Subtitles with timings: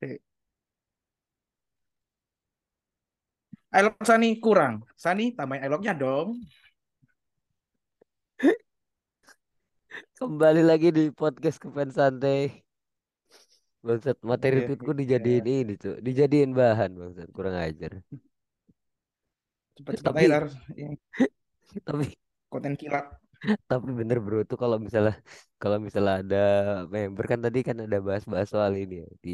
[0.00, 0.18] Eh,
[3.78, 4.74] Elok Sani kurang.
[5.04, 6.28] Sani tambahin eloknya dong.
[10.18, 12.40] Kembali lagi di podcast Kepen Santai.
[13.86, 14.98] Bangsat, materi Iya, tweetku iya.
[15.00, 15.96] dijadiin ini, Cuk.
[16.06, 17.28] Dijadiin bahan, bangsat.
[17.36, 17.92] Kurang ajar.
[19.76, 20.44] Cepat-cepat aja Tapi tar.
[20.80, 20.92] Yang
[21.88, 22.04] tapi
[22.52, 23.06] konten kilat.
[23.70, 25.12] tapi bener bro tuh kalau misalnya
[25.62, 26.36] kalau misalnya ada
[26.94, 29.30] member kan tadi kan ada bahas-bahas soal ini ya di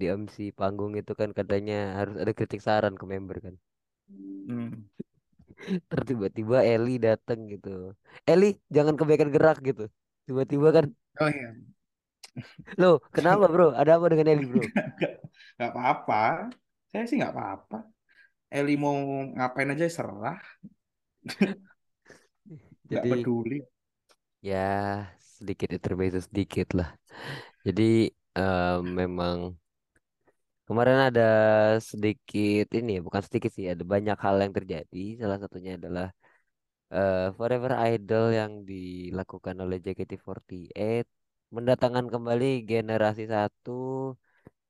[0.00, 3.54] di MC panggung itu kan katanya harus ada kritik saran ke member kan.
[4.46, 4.90] Hmm.
[5.88, 7.68] Terus tiba-tiba Eli datang gitu.
[8.30, 8.46] Eli
[8.76, 9.82] jangan kebaikan gerak gitu.
[10.26, 10.84] Tiba-tiba kan,
[11.20, 11.54] Oh iya.
[12.80, 13.66] loh kenapa bro?
[13.80, 14.64] Ada apa dengan Eli bro?
[15.00, 15.12] Gak,
[15.58, 16.16] gak apa-apa.
[16.90, 17.76] Saya sih gak apa-apa.
[18.54, 18.96] Eli mau
[19.36, 20.38] ngapain aja serah.
[22.92, 23.58] Gak Jadi peduli.
[24.48, 24.56] ya
[25.36, 26.88] sedikit intermezzo sedikit lah.
[27.66, 27.82] Jadi
[28.38, 29.36] eh, memang
[30.70, 31.22] kemarin ada
[31.90, 34.98] sedikit ini ya, bukan sedikit sih, ada banyak hal yang terjadi.
[35.20, 36.06] Salah satunya adalah
[36.94, 41.06] eh, Forever Idol yang dilakukan oleh JKT48
[41.56, 43.70] mendatangkan kembali generasi satu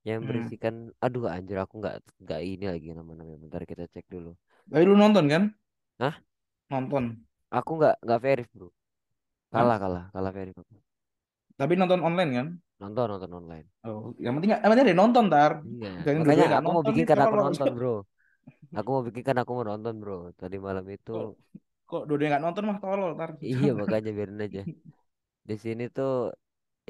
[0.08, 0.26] yang Hmm.
[0.28, 3.38] berisikan, aduh anjir aku nggak nggak ini lagi nama-namanya.
[3.44, 4.30] Bentar kita cek dulu.
[4.70, 5.42] Tapi lu nonton kan?
[5.98, 6.20] Hah?
[6.70, 7.26] Nonton.
[7.58, 8.68] Aku nggak nggak verif bro.
[9.52, 9.70] Hah?
[9.70, 10.76] Kalah kalah kalah verif aku.
[11.58, 12.46] Tapi nonton online kan?
[12.80, 13.68] Nonton nonton online.
[13.86, 15.52] Oh, yang penting yang penting ada yang nonton tar.
[15.68, 17.88] Iya, Jangan makanya aku mau nih bikinkan aku nonton bro.
[18.78, 20.14] Aku mau bikinkan aku mau nonton bro.
[20.40, 21.26] Tadi malam itu Kok
[21.90, 23.30] kok dua-duanya nggak nonton mah tolol tar.
[23.50, 24.60] iya makanya biarin aja.
[25.48, 26.10] Di sini tuh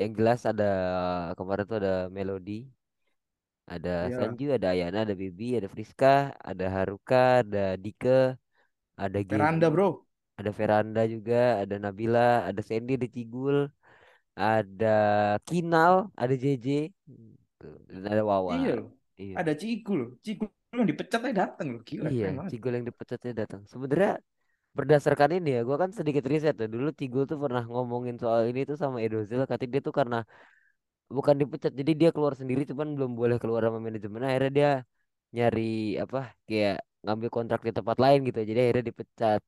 [0.00, 0.64] yang jelas ada
[1.38, 2.52] kemarin tuh ada Melody,
[3.74, 4.16] ada Iya.
[4.16, 8.08] Sanju, ada Ayana, ada Bibi, ada Friska, ada Haruka, ada Dike,
[9.04, 10.06] ada Geni, Veranda bro.
[10.38, 13.56] ada Veranda juga, ada Nabila, ada Sandy, ada Cigul,
[14.40, 14.96] ada
[15.44, 16.66] Kinal, ada JJ,
[17.92, 18.56] dan ada Wawa.
[18.56, 18.88] Iya loh.
[19.20, 19.34] Iya.
[19.36, 20.10] Ada Cigu loh.
[20.24, 21.80] Cigu yang dipecat aja datang loh.
[21.84, 22.26] Gila Iya.
[22.48, 23.60] Cigul yang dipecatnya datang.
[23.68, 24.12] Sebenarnya
[24.72, 26.66] berdasarkan ini ya, gua kan sedikit riset ya.
[26.70, 30.18] Dulu Cigul tuh pernah ngomongin soal ini tuh sama Edozil, katanya dia tuh karena
[31.10, 34.22] bukan dipecat, jadi dia keluar sendiri, cuman belum boleh keluar sama manajemen.
[34.24, 34.70] Akhirnya dia
[35.36, 38.38] nyari apa, kayak ngambil kontrak di tempat lain gitu.
[38.40, 39.40] Jadi akhirnya dipecat.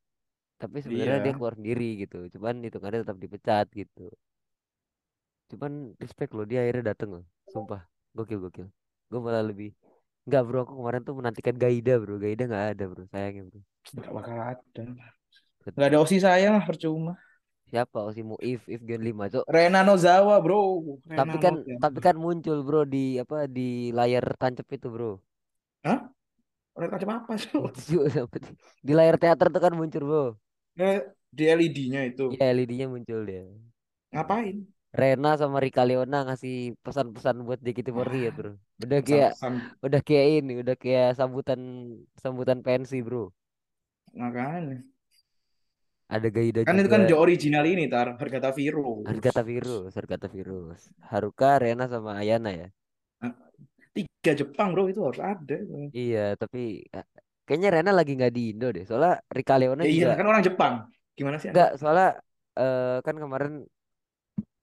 [0.61, 1.37] Tapi sebenarnya dia Iya.
[1.39, 2.17] keluar sendiri gitu.
[2.35, 4.11] Cuman hitungannya tetap dipecat gitu.
[5.53, 7.25] Cuman respect loh dia akhirnya dateng loh.
[7.53, 7.85] Sumpah,
[8.17, 8.67] gokil gokil.
[9.13, 9.71] Gue malah lebih
[10.23, 12.15] Enggak bro, aku kemarin tuh menantikan Gaida bro.
[12.23, 13.61] Gaida nggak ada bro, sayangnya bro.
[13.99, 14.83] Gak bakal ada.
[15.79, 17.13] Gak ada Osi saya mah percuma.
[17.71, 19.47] Siapa oh, si Muif If Gen 5 cok.
[19.51, 20.59] Rena Nozawa bro.
[21.19, 22.07] Tapi Rena kan tapi Nozawa.
[22.07, 25.13] kan muncul bro di apa di layar tancap itu bro.
[25.87, 25.99] Hah?
[26.77, 27.51] Orang macam apa sih?
[28.87, 30.25] Di layar teater tuh kan muncul bro.
[30.77, 30.99] Eh,
[31.33, 32.23] Di LED-nya itu.
[32.37, 33.43] Iya LED-nya muncul dia.
[34.13, 34.57] Ngapain?
[35.01, 36.55] Rena sama Rika Leona ngasih
[36.85, 38.51] pesan-pesan buat JKT48 Ah, bro.
[38.85, 39.31] Udah kayak
[39.87, 41.61] udah kayak ini, udah kayak sambutan
[42.23, 43.33] sambutan pensi bro.
[44.21, 44.83] makanya.
[46.13, 46.95] Ada Gaida Kan itu juga.
[46.95, 48.09] kan the original ini tar.
[48.21, 49.07] Hargata virus.
[49.09, 50.81] Hargata virus, Hargata virus.
[51.11, 52.69] Haruka, Rena sama Ayana ya.
[53.23, 53.33] Nah,
[53.97, 55.57] Tiga Jepang bro itu harus ada.
[55.99, 56.59] Iya, tapi
[57.47, 58.85] kayaknya Rena lagi nggak di Indo deh.
[58.89, 60.75] Soalnya Rika Leona Ya iya juga kan orang Jepang.
[61.19, 61.61] Gimana sih anda?
[61.61, 61.71] nggak.
[61.81, 62.07] Soalnya
[62.61, 63.53] eh, kan kemarin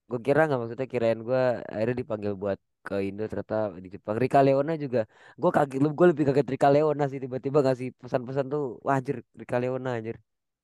[0.09, 4.15] gue kira nggak maksudnya kirain gue akhirnya dipanggil buat ke Indo ternyata di Jepang.
[4.17, 5.05] Rika Leona juga.
[5.37, 8.79] Gue kaget, gue lebih kaget Rika Leona sih tiba-tiba ngasih pesan-pesan tuh.
[8.81, 10.17] Wah anjir, Rika Leona anjir.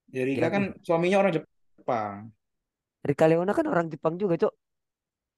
[0.09, 2.33] Ya Rika kan suaminya orang Jepang.
[3.05, 4.53] Rika Leona kan orang Jepang juga, Cok.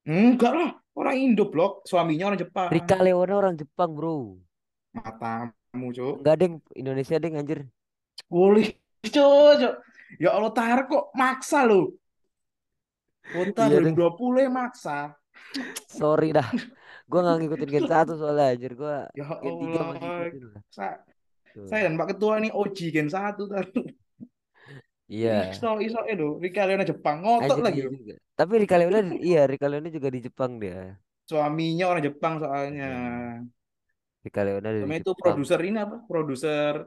[0.08, 0.72] Enggak lah.
[0.96, 1.84] Orang Indo blok.
[1.84, 2.72] Suaminya orang Jepang.
[2.72, 4.40] Rika Leona orang Jepang, bro.
[4.96, 6.24] Matamu cuk.
[6.24, 7.68] Enggak deng, Indonesia deng anjir.
[8.32, 8.72] Boleh
[9.04, 9.52] cuk.
[9.60, 9.76] cuk.
[10.24, 11.92] Ya Allah tar kok maksa lu.
[13.28, 13.96] Kota Iya deng.
[13.96, 14.98] 2020 ya maksa.
[15.88, 16.48] Sorry dah.
[17.08, 18.72] Gue nggak ngikutin Gen 1 soalnya anjir.
[18.76, 19.86] Gue Ya Gen 3 Allah.
[19.88, 20.62] masih ngikutin lah.
[20.72, 21.00] Sa-
[21.56, 21.66] Tuh.
[21.66, 23.66] saya dan Pak Ketua ini OG Gen 1 tar.
[25.08, 25.56] Iya.
[25.56, 28.14] Iso iso itu Rika Leona Jepang ngotot lagi iya juga.
[28.36, 31.00] Tapi Rika Leona iya Rika Leona juga di Jepang dia.
[31.24, 32.92] Suaminya orang Jepang soalnya.
[32.92, 33.48] Hmm.
[34.20, 36.04] Rika Leona Sama itu produser ini apa?
[36.04, 36.84] Produser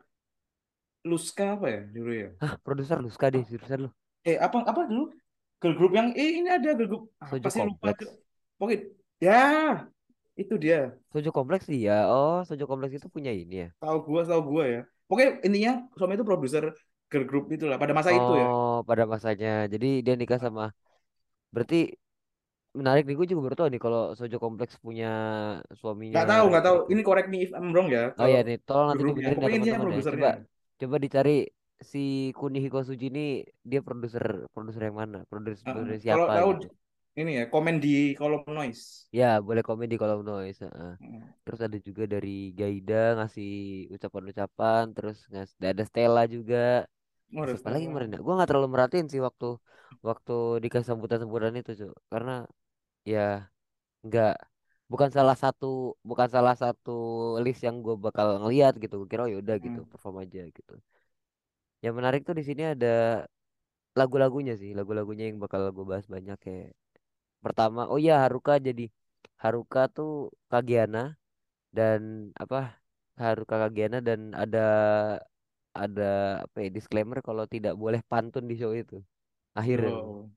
[1.01, 2.29] Luska apa ya dulu ya?
[2.45, 3.91] Hah, produser lu suka deh, jurusan lu.
[4.21, 5.09] Eh apa apa dulu?
[5.61, 8.01] Girl group yang eh ini ada girl group apa Sojo sih lupa Kompleks.
[8.01, 8.11] Cuk.
[8.61, 8.75] Oke,
[9.21, 9.41] ya
[10.41, 10.97] itu dia.
[11.13, 12.09] Sojo Kompleks iya.
[12.09, 13.69] Oh, Sojo Kompleks itu punya ini ya.
[13.81, 14.81] Tahu gua, tahu gua ya.
[15.11, 16.65] Oke, intinya suami itu produser
[17.11, 18.47] girl group itulah pada masa itu ya.
[18.47, 19.49] Oh, pada masanya.
[19.73, 20.73] Jadi dia nikah sama
[21.51, 21.77] berarti
[22.79, 25.07] menarik nih gue juga baru tahu nih kalau Sojo Kompleks punya
[25.75, 26.77] suaminya Nggak tahu, nggak tahu.
[26.79, 26.93] itu.
[26.95, 28.15] Ini correct me if I'm wrong ya.
[28.15, 30.05] Oh ya Kalau nih, tolong nanti dibenerin ya Pokoknya teman-teman ya.
[30.15, 30.31] Coba
[30.81, 31.35] coba dicari
[31.91, 31.99] si
[32.39, 33.21] Kunihiko Suji ini
[33.71, 34.25] dia produser
[34.55, 35.19] produser yang mana?
[35.31, 35.73] Produser Heeh.
[35.73, 36.67] produser Kalau siapa tahu gitu.
[37.21, 38.85] ini ya komen di kolom noise.
[39.19, 40.59] Ya, boleh komen di kolom noise.
[40.65, 40.91] heeh.
[41.01, 41.33] Hmm.
[41.45, 42.29] Terus ada juga dari
[42.59, 43.49] Gaida ngasih
[43.95, 46.57] ucapan-ucapan, terus ngasih ada Stella juga.
[47.37, 48.19] Oh, siapa lagi kemarin ya?
[48.25, 49.47] Gua nggak terlalu merhatiin sih waktu
[50.09, 50.33] waktu
[50.63, 51.93] dikasih sambutan-sambutan itu, Cuk.
[52.13, 52.33] Karena
[53.13, 53.21] ya
[54.07, 54.31] nggak
[54.93, 55.67] bukan salah satu
[56.11, 56.91] bukan salah satu
[57.45, 58.95] list yang gue bakal ngeliat gitu.
[59.03, 59.91] Gue kira oh yaudah gitu, Hmm.
[59.91, 60.75] perform aja gitu.
[61.85, 62.87] Yang menarik tuh di sini ada
[63.99, 66.69] lagu-lagunya sih, lagu-lagunya yang bakal gue bahas banyak kayak
[67.45, 68.85] pertama, oh iya Haruka jadi
[69.43, 70.11] Haruka tuh
[70.53, 71.01] Kagiana
[71.77, 72.01] dan
[72.43, 72.59] apa
[73.23, 74.59] Haruka Kagiana dan ada
[75.83, 76.03] ada
[76.45, 78.97] apa ya disclaimer kalau tidak boleh pantun di show itu
[79.59, 80.31] akhirnya Oh,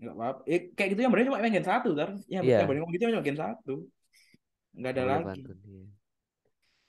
[0.00, 0.40] nggak apa-apa.
[0.52, 2.10] Eh, kayak gitu yang bener cuma main gen satu kan?
[2.34, 3.72] Yang yang iya bener ngomong gitu cuma gen satu.
[4.78, 5.26] Nggak ada boleh lagi.
[5.26, 5.84] pantun iya.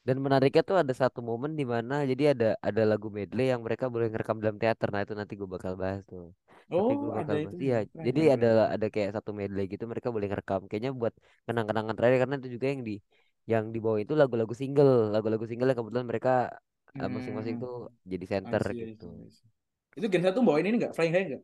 [0.08, 3.86] Dan menariknya tuh ada satu momen di mana jadi ada ada lagu medley yang mereka
[3.94, 4.88] boleh ngerekam dalam teater.
[4.94, 6.24] Nah itu nanti gue bakal bahas tuh.
[6.78, 7.56] Oh, gue ada bakal itu.
[7.56, 10.62] bahas iya Keren, jadi keren, ada ada kayak satu medley gitu mereka boleh ngerekam.
[10.70, 11.14] Kayaknya buat
[11.48, 12.94] kenang-kenangan terakhir karena itu juga yang di
[13.52, 14.92] yang di bawah itu lagu-lagu single.
[15.14, 16.32] Lagu-lagu single yang kebetulan mereka
[17.02, 17.72] eh, masing-masing Hmm, tuh
[18.12, 19.06] jadi I center see, gitu.
[19.06, 19.50] See, I see.
[19.98, 20.94] Itu gen satu bawain ini nggak?
[20.96, 21.44] Flying High nggak?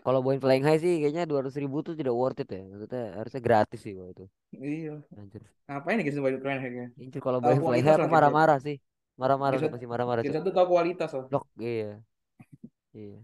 [0.00, 2.60] Kalau bawain Flying High sih kayaknya dua ratus ribu tuh tidak worth it ya.
[2.64, 4.24] Maksudnya harusnya gratis sih waktu itu.
[4.56, 4.94] Iya.
[5.20, 5.42] anjir.
[5.68, 6.74] Ngapain gen satu bawain Flying High?
[6.96, 8.76] anjir kalau bawain Flying High aku marah-marah sih.
[9.20, 11.24] Marah-marah pasti marah-marah cok satu tahu kualitas lah.
[11.28, 12.00] Blok iya.
[12.96, 13.16] Iya.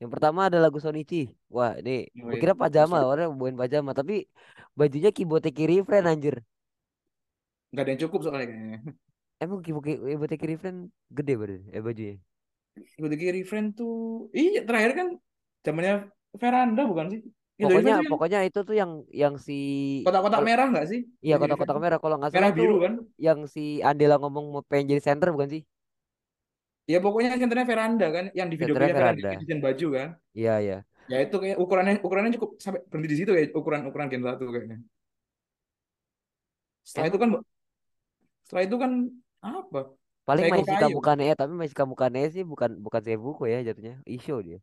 [0.00, 2.42] Yang pertama ada lagu Sonichi wah ini Oh, gue iya.
[2.42, 4.24] kira pajama orang bawain pajama tapi
[4.72, 6.40] bajunya Kiboteki Refren anjir.
[7.70, 8.78] Nggak ada yang cukup soalnya kayaknya.
[9.44, 10.76] emang Kiboteki Kiboteki Refren
[11.12, 12.16] gede badan eh bajunya?
[12.74, 15.08] Ikut kiri friend tuh, iya terakhir kan
[15.64, 15.94] zamannya
[16.42, 17.20] veranda bukan sih?
[17.54, 18.90] Dari pokoknya yang pokoknya itu tuh yang
[19.22, 19.54] yang si
[20.06, 21.00] kotak-kotak merah nggak sih?
[21.26, 22.92] iya kotak-kotak merah kalau nggak salah merah biru kan?
[23.26, 25.62] yang si Andela ngomong mau pengen jadi center bukan sih
[26.92, 30.08] Ya pokoknya senternya veranda kan, yang di video centernya klipnya veranda Veranda desain baju kan?
[30.38, 30.76] iya iya
[31.12, 34.44] Ya itu kayak ukurannya ukurannya cukup sampai berhenti di situ ya ukuran ukuran Gen satu
[34.54, 34.76] kayaknya.
[36.84, 37.30] Setelah itu kan
[38.44, 38.92] setelah itu kan
[39.44, 39.80] apa?
[40.28, 40.96] paling Seiko Maishika kayu.
[40.96, 44.58] Mukane eh tapi Maishika Mukane sih bukan bukan Seibuko ya jatuhnya Isho dia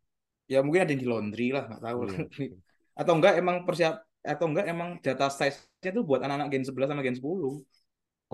[0.52, 2.00] Ya mungkin ada yang di laundry lah, nggak tahu.
[2.08, 2.16] lah.
[2.20, 2.56] iya.
[3.00, 7.02] Atau enggak emang persiap atau enggak emang jatah size-nya tuh buat anak-anak Gen 11 sama
[7.06, 7.54] Gen 10.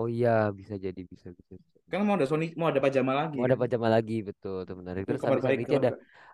[0.00, 1.54] oh iya bisa jadi bisa bisa.
[1.90, 5.04] Kan mau ada Sony mau ada pajama lagi mau ada pajama lagi betul tuh menarik
[5.04, 5.90] Itu terus habis baik kalau ada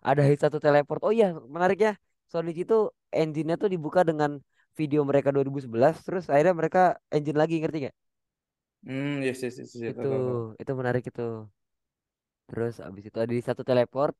[0.08, 1.90] ada hit satu teleport oh iya menariknya
[2.32, 2.76] Sonichi itu
[3.20, 4.30] engine-nya tuh dibuka dengan
[4.78, 6.80] video mereka 2011 terus akhirnya mereka
[7.14, 7.94] engine lagi ngerti gak
[8.84, 10.08] Hmm, yes, yes, yes, yes, itu
[10.60, 11.22] itu menarik itu
[12.48, 14.14] terus abis itu ada di satu teleport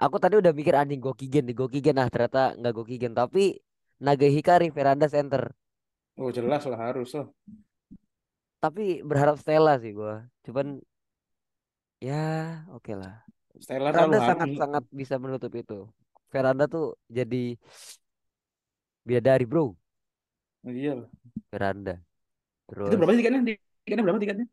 [0.00, 3.58] aku tadi udah mikir anjing Gokigen nih Gokigen nah ternyata nggak Gokigen tapi
[4.02, 5.54] Naga Hikari Veranda Center
[6.14, 7.26] Oh, jelas lah harus lah.
[8.62, 10.80] tapi berharap Stella sih gua cuman
[12.00, 12.14] ya
[12.72, 13.14] oke lah
[13.60, 14.28] Stella Veranda harus.
[14.30, 15.86] sangat-sangat bisa menutup itu
[16.32, 17.54] Veranda tuh jadi
[19.04, 19.76] bidadari bro
[20.64, 21.04] Iya.
[21.52, 22.00] Veranda
[22.64, 23.40] Itu terus berapa sih tiketnya?
[23.84, 24.46] Tiketnya berapa tiketnya?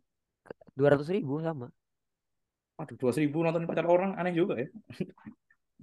[0.76, 1.68] dua ratus ribu sama
[2.82, 4.68] Aduh, dua ribu nonton pacar orang aneh juga ya.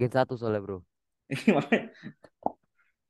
[0.00, 0.78] Gen satu soalnya bro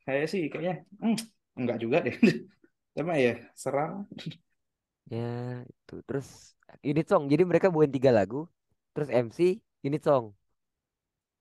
[0.06, 1.16] saya sih kayaknya hmm,
[1.60, 2.14] enggak juga deh.
[2.96, 3.30] Cuma ya
[3.62, 3.92] serang.
[5.12, 5.18] ya
[5.70, 6.26] itu terus
[6.90, 8.36] unit song jadi mereka bawain tiga lagu
[8.92, 9.38] terus MC
[9.86, 10.24] unit song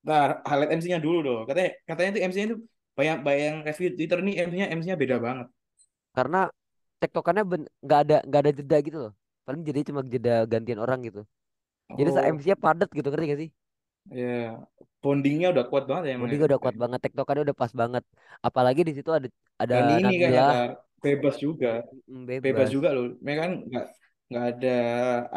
[0.08, 1.42] Nah, highlight MC-nya dulu dong.
[1.50, 2.58] Katanya katanya itu MC-nya itu
[2.98, 5.48] bayang bayang review Twitter nih MC-nya MC-nya beda banget.
[6.18, 6.38] karena
[7.02, 7.44] tektokannya
[7.86, 9.12] nggak ada nggak ada jeda gitu loh
[9.46, 11.22] paling jadi cuma jeda gantian orang gitu
[11.98, 13.50] jadi Oh, MC-nya padat gitu ngerti gak sih?
[14.20, 14.28] Ya
[15.02, 16.42] bondingnya udah kuat banget ya emang ya.
[16.48, 18.04] Udah kuat banget tektokannya udah pas banget.
[18.48, 19.28] Apalagi di situ ada
[19.62, 20.48] ada Dan ini kayaknya Nabila.
[20.50, 20.70] Tar,
[21.04, 21.70] bebas juga.
[22.08, 22.46] mm, bebas.
[22.46, 23.06] Bebas juga loh.
[23.24, 23.86] Mereka kan nggak
[24.30, 24.70] nggak ada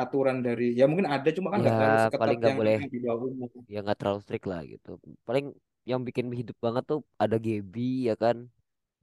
[0.02, 2.76] aturan dari ya mungkin ada cuma kan ya nggak terlalu paling seketat nggak yang boleh
[2.78, 3.30] yang di bawah
[3.72, 4.88] ya nggak terlalu strict lah gitu.
[5.28, 5.46] Paling
[5.90, 8.36] yang bikin hidup banget tuh ada Gaby ya kan?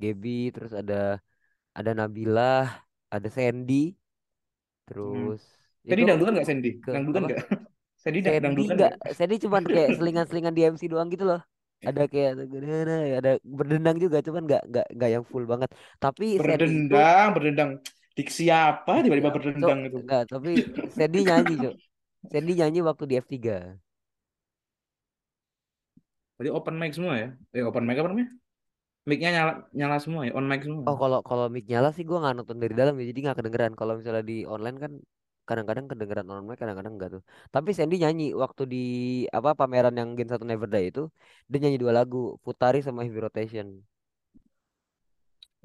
[0.01, 0.96] Gaby terus ada
[1.77, 2.44] ada Nabila
[3.16, 3.74] ada Sandy.
[5.12, 5.30] Hmm.
[5.30, 5.57] terus
[5.88, 6.70] Itu dangdutan nggak Sandy?
[6.84, 7.39] ke Dangdutan nggak?
[8.03, 8.94] Sandy Sandy dangdutan nggak?
[9.17, 11.41] Sandy cuman kayak selingan-selingan di MC doang gitu loh
[11.86, 12.32] ada kayak
[13.22, 15.70] ada berdendang juga cuman nggak nggak nggak yang full banget
[16.01, 17.70] tapi Sandy itu Berdendang, berdendang.
[18.17, 19.98] Diksi apa tiba-tiba berdendang itu?
[20.01, 20.51] nggak tapi
[20.89, 21.75] Sandy nyanyi cok
[22.32, 23.36] Sandy nyanyi waktu di F3
[26.38, 27.27] Berarti open mic semua ya?
[27.56, 28.29] Eh open mic apa namanya?
[29.10, 30.32] Mic-nya nyala, nyala semua ya?
[30.38, 30.84] On mic semua.
[30.89, 33.74] oh kalau kalau mic nyala sih gua nggak nonton dari dalam ya jadi nggak kedengeran
[33.79, 34.91] kalau misalnya di online kan
[35.50, 37.22] kadang-kadang kedengeran on mic kadang-kadang enggak tuh.
[37.54, 38.77] Tapi Sandy nyanyi waktu di
[39.38, 41.01] apa pameran yang Gen 1 Never Die itu
[41.50, 43.68] dia nyanyi dua lagu Futari sama Heavy Rotation.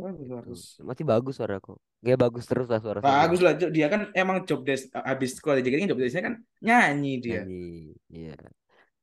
[0.02, 0.80] Bagus.
[0.82, 4.66] masih bagus suara kok Gak bagus terus lah suara Bagus lah, dia kan emang job
[4.66, 7.42] desk habis sekolah jadi kan job desknya kan nyanyi dia.
[7.46, 8.34] nyanyi iya.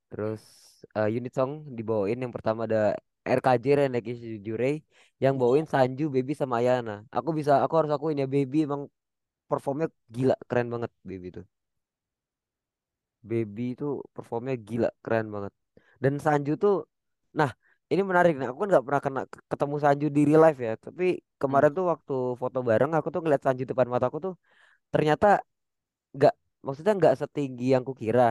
[0.09, 0.41] Terus
[0.97, 2.17] eh, unit song dibawain.
[2.19, 4.81] Yang pertama ada RKJ Reneki Jurei
[5.23, 7.05] yang bawain Sanju, Baby sama Ayana.
[7.13, 8.89] Aku bisa, aku harus akuin ya Baby emang
[9.51, 11.45] performnya gila, keren banget Baby tuh.
[13.29, 15.53] Baby itu performnya gila, keren banget.
[16.03, 16.73] Dan Sanju tuh,
[17.39, 17.49] nah
[17.91, 18.47] ini menarik nih.
[18.49, 20.71] Aku kan nggak pernah kena ketemu Sanju di real life ya.
[20.85, 21.03] Tapi
[21.41, 21.41] Hmm.
[21.41, 24.33] kemarin tuh waktu foto bareng, aku tuh ngeliat Sanju depan mataku tuh
[24.93, 25.27] ternyata
[26.17, 26.33] nggak,
[26.65, 28.23] maksudnya nggak setinggi yang kukira.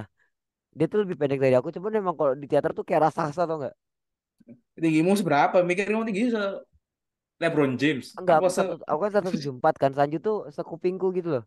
[0.79, 1.71] Dia tuh lebih pendek dari aku.
[1.77, 3.75] Cuman emang kalau di teater tuh kayak raksasa tau nggak?
[4.79, 5.57] Tinggimu seberapa?
[5.67, 6.43] Mikir kamu tinggi se
[7.43, 8.07] LeBron James.
[8.19, 9.91] Enggak, aku se satu, aku kan satu tujuh empat kan.
[9.99, 11.45] Sanju tuh sekupingku gitu loh.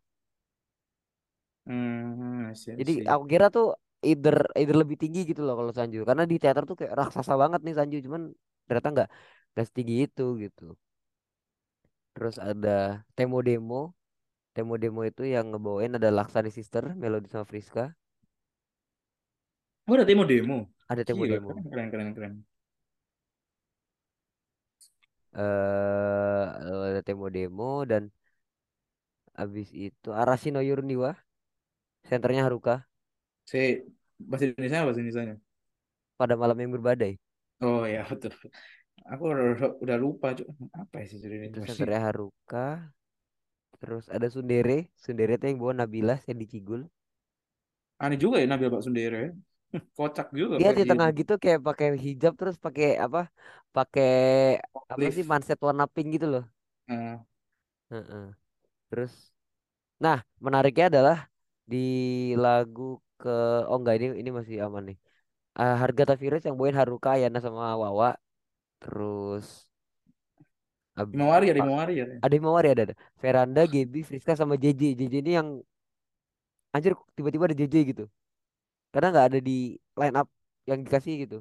[1.65, 3.05] Hmm, see, Jadi see.
[3.12, 3.65] aku kira tuh
[4.10, 5.98] either either lebih tinggi gitu loh kalau Sanju.
[6.10, 7.95] Karena di teater tuh kayak raksasa banget nih Sanju.
[8.05, 8.21] Cuman
[8.67, 9.07] ternyata nggak
[9.51, 10.63] nggak setinggi itu gitu.
[12.15, 13.81] Terus ada Temo Demo.
[14.55, 17.83] Temo Demo itu yang ngebawain ada Laksani Sister, Melody sama Friska.
[19.88, 20.57] Oh, ada demo demo.
[20.91, 21.50] Ada Temo Gila, Demo.
[21.71, 22.33] keren, keren, keren.
[25.36, 26.44] Eh
[26.92, 28.04] ada Temo Demo dan
[29.44, 31.12] abis itu Arashi no Yurniwa.
[32.10, 32.76] Senternya Haruka
[33.50, 33.58] Si
[34.30, 35.36] bahasa Indonesia apa bahasa Indonesia?
[36.20, 37.14] pada malam yang berbadai.
[37.62, 38.32] Oh ya betul.
[39.12, 39.46] Aku udah,
[39.84, 40.48] udah lupa, Cuk.
[40.82, 41.62] Apa sih Itu judulnya?
[41.68, 42.66] senternya Haruka.
[43.84, 44.78] Terus ada Sundere.
[45.04, 46.82] Sundere tuh yang bawa Nabila yang di Cigul.
[48.04, 49.22] Aneh juga ya Nabil Pak Sundere.
[49.98, 51.18] Kocak juga Dia di tengah tuh.
[51.20, 53.20] gitu kayak pakai hijab terus pakai apa?
[53.75, 54.10] Pakai
[54.92, 56.44] apa sih manset warna pink gitu loh.
[56.88, 57.24] Nah,
[57.92, 58.24] Heeh.
[58.90, 59.13] Terus
[60.04, 61.18] nah, menariknya adalah
[61.72, 61.78] di
[62.44, 62.84] lagu
[63.22, 63.30] ke
[63.70, 64.98] oh enggak ini ini masih aman nih.
[65.60, 68.10] Ah, Harga Virus yang bawain Haruka, Yana sama Wawa.
[68.82, 69.48] Terus
[71.01, 72.18] abis itu Himawari ya, ah, ya.
[72.25, 72.36] ada
[72.72, 72.96] ada, ada.
[73.22, 74.82] Veranda, Gebi, Friska sama JJ.
[75.00, 75.48] JJ ini yang
[76.75, 78.04] anjir tiba-tiba ada JJ gitu.
[78.91, 79.51] Karena nggak ada di
[80.00, 80.27] line up
[80.69, 81.38] yang dikasih gitu.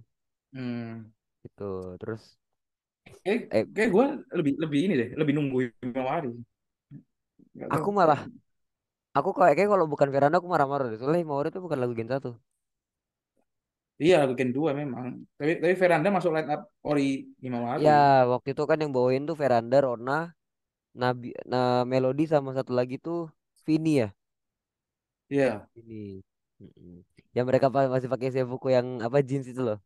[0.52, 1.12] Hmm.
[1.44, 1.64] Gitu.
[2.00, 2.22] Terus
[3.24, 4.06] Kayak, eh kayak gue
[4.38, 6.30] lebih lebih ini deh, lebih nunggu Himawari.
[7.58, 7.70] Tahu.
[7.74, 8.20] aku malah
[9.18, 10.98] aku kayak kayak kalau bukan Veranda aku marah-marah deh.
[11.00, 12.30] Soalnya Himawari itu bukan lagu Gen 1.
[14.02, 15.06] Iya, weekend dua memang.
[15.38, 17.02] Tapi tapi Veranda masuk line up Ori
[17.44, 17.84] Himawari.
[17.86, 17.92] Ya,
[18.32, 20.12] waktu itu kan yang bawain tuh Veranda, Rona,
[21.02, 23.18] Nabi, nah Melody sama satu lagi tuh
[23.66, 24.08] Vini ya.
[25.30, 25.68] Iya.
[25.74, 26.22] Vini.
[27.36, 29.78] Yang mereka masih pakai seifuku yang apa jeans itu loh,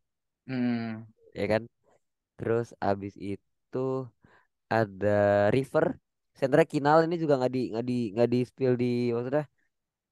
[0.47, 1.05] Hmm.
[1.39, 1.61] ya kan?
[2.37, 3.79] Terus abis itu
[4.75, 5.09] ada
[5.55, 5.85] River,
[6.39, 9.43] senternya Kinal ini juga nggak di nggak di nggak di spill di maksudnya.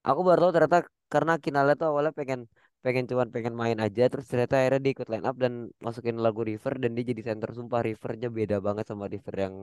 [0.09, 0.79] Aku baru tahu ternyata
[1.13, 2.41] karena Kinalnya tuh awalnya pengen
[2.85, 5.53] pengen cuman pengen main aja, terus ternyata akhirnya dia ikut line up dan
[5.85, 7.49] masukin lagu River dan dia jadi center.
[7.59, 9.55] Sumpah Rivernya beda banget sama River yang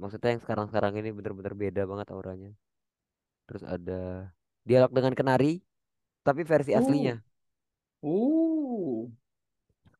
[0.00, 2.50] maksudnya yang sekarang-sekarang ini bener-bener beda banget auranya.
[3.46, 4.00] Terus ada
[4.68, 5.52] dialog dengan Kenari,
[6.26, 7.14] tapi versi aslinya.
[8.02, 8.06] Uh.
[8.06, 9.10] Uh.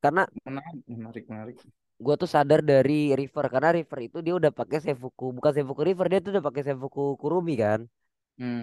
[0.03, 1.57] Karena Menarik, menarik, menarik.
[2.05, 6.05] gue tuh sadar dari River karena River itu dia udah pakai Seifuku bukan Seifuku River
[6.11, 7.81] dia tuh udah pakai Seifuku Kurumi kan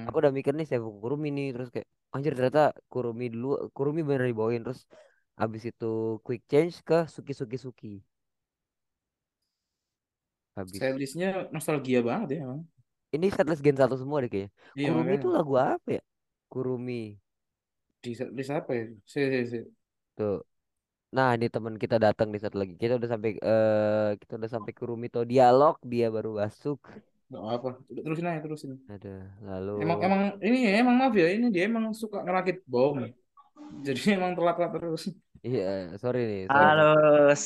[0.06, 0.22] aku Hmm.
[0.22, 2.62] udah mikir nih Seifuku Kurumi nih terus kayak anjir ternyata
[2.92, 4.80] Kurumi dulu Kurumi bener dibawain terus
[5.40, 5.86] habis itu
[6.26, 7.88] quick change ke Suki Suki Suki
[10.56, 12.38] habis Setlistnya nostalgia banget ya.
[12.46, 12.60] emang.
[13.16, 16.02] ini setlist Gen 1 semua deh kayaknya Iya Kurumi makanya itu lagu apa ya
[16.52, 16.94] Kurumi
[18.04, 18.84] di setlist apa ya?
[19.12, 19.58] Si, si, si.
[20.18, 20.34] tuh
[21.16, 24.72] nah ini teman kita datang di satu lagi kita udah sampai eh kita udah sampai
[24.78, 26.78] Kurumi tuh dialog dia baru masuk
[27.30, 27.70] Gak apa.
[27.90, 28.72] Udah, Terusin aja, terusin.
[28.92, 29.14] ada
[29.46, 32.98] lalu Emang emang ini emang maaf ya ini dia emang suka ngerakit bom.
[33.86, 35.02] Jadi emang telat-telat terus.
[35.46, 35.64] iya
[36.02, 36.84] sorry nih sorry Halo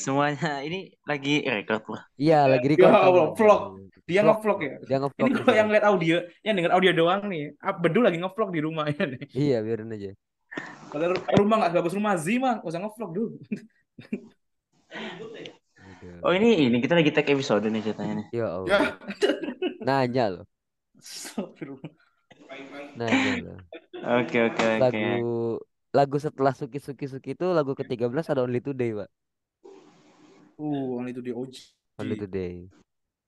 [0.03, 0.77] semuanya, ini
[1.09, 2.01] lagi record loh.
[2.21, 3.35] Iya, lagi Ya record Allah, kamu.
[3.37, 3.61] vlog.
[4.09, 4.37] Dia Vlog.
[4.37, 4.73] ngevlog ya.
[4.87, 7.41] Dia Ini ngevlog nih kalau yang lihat audio, yang denger audio doang nih.
[7.83, 9.23] Bedu lagi ngevlog di rumahnya nih.
[9.37, 10.09] Iya, biarin aja.
[10.89, 13.29] Kalau ru- rumah nggak bagus rumah Zima, nggak usah ngevlog dulu.
[16.21, 18.25] Oh ini ini kita lagi tag episode nih ceritanya nih.
[18.31, 18.47] Ya Ya.
[18.47, 18.79] Allah.
[19.85, 20.45] Nanya loh,
[22.97, 23.57] nanya loh.
[24.21, 24.81] Oke oke oke.
[24.81, 25.13] Lagu
[25.93, 29.09] lagu setelah Suki Suki Suki itu lagu ke-13 ada Only Today, Pak.
[30.57, 31.53] Uh, itu dia OG.
[32.01, 32.65] Only Today.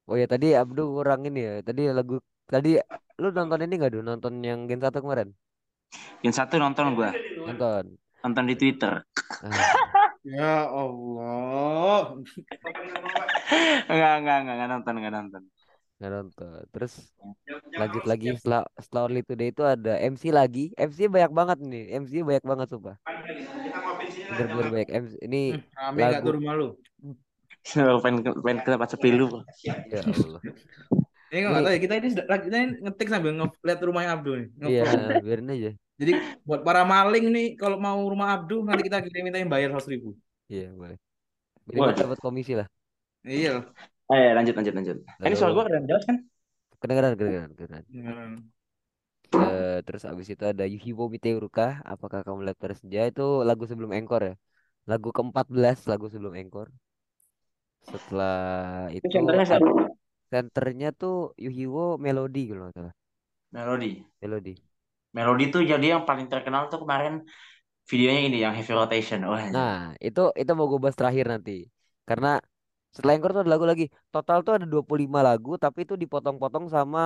[0.10, 1.56] Oh ya tadi Abdu kurang ini ya.
[1.62, 2.18] Tadi lagu
[2.50, 2.82] tadi
[3.22, 4.00] lu nonton ini nggak, Du?
[4.02, 5.30] Nonton yang Gen 1 kemarin?
[6.22, 7.12] Yang satu nonton gua,
[7.46, 7.96] Nonton.
[8.22, 9.04] nonton di Twitter.
[10.28, 12.20] Ya Allah.
[13.88, 15.44] Enggak enggak enggak enggak nonton enggak nonton.
[15.98, 16.60] nggak nonton.
[16.70, 16.94] Terus
[17.74, 20.76] lanjut lagi setelah setelah Only Today itu ada MC lagi.
[20.76, 21.84] MC banyak banget nih.
[22.04, 23.00] MC banyak banget sumpah.
[24.36, 25.14] Bener-bener banyak MC.
[25.24, 26.68] Ini Hmm, Rame nggak lagu tuh rumah lu?
[28.04, 29.28] pengen pengen ke tempat sepi lu.
[29.64, 30.42] ya Allah.
[31.28, 34.36] Ini nggak tahu ya kita ini sedang- kita ini ngetik sambil nge- lihat rumahnya Abdul
[34.40, 34.48] nih.
[34.64, 34.84] Iya,
[35.26, 35.72] biarin aja.
[35.98, 36.12] Jadi
[36.48, 39.90] buat para maling nih kalau mau rumah Abdul nanti kita kirim minta yang bayar seratus
[39.92, 40.10] ribu.
[40.48, 40.98] Iya, boleh.
[41.68, 42.68] minimal dapat komisi lah
[43.28, 43.68] Iya.
[44.08, 44.98] Eh, lanjut, lanjut, lanjut.
[45.20, 46.18] Ini soal gue keren jelas kan?
[46.80, 48.34] kedengeran kedengeran kedengeran Hmm.
[49.28, 53.92] Eh, terus abis itu ada Yuhibo Miteuruka apakah kamu lihat pada senja itu lagu sebelum
[53.92, 54.36] encore ya
[54.88, 56.72] lagu ke-14 lagu sebelum encore
[57.88, 58.38] setelah
[58.92, 59.97] Itu itu
[60.32, 62.94] senternya tuh Yuhiwo Melody kalau nggak salah
[63.52, 64.06] Melody.
[64.22, 64.62] Melody
[65.16, 67.14] Melody tuh jadi yang paling terkenal tuh kemarin
[67.92, 69.20] videonya ini yang heavy rotation.
[69.32, 69.56] Wah, anjir.
[69.56, 69.72] nah
[70.06, 71.52] itu itu mau gue bahas terakhir nanti
[72.10, 72.28] karena
[72.94, 77.00] setelah encore tuh ada lagu lagi total tuh ada 25 lagu tapi itu dipotong-potong sama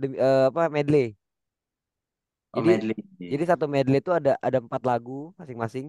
[0.00, 1.04] demi- eh, apa medley
[2.54, 2.94] Oh, jadi medley.
[3.32, 5.86] jadi satu medley itu ada ada empat lagu masing-masing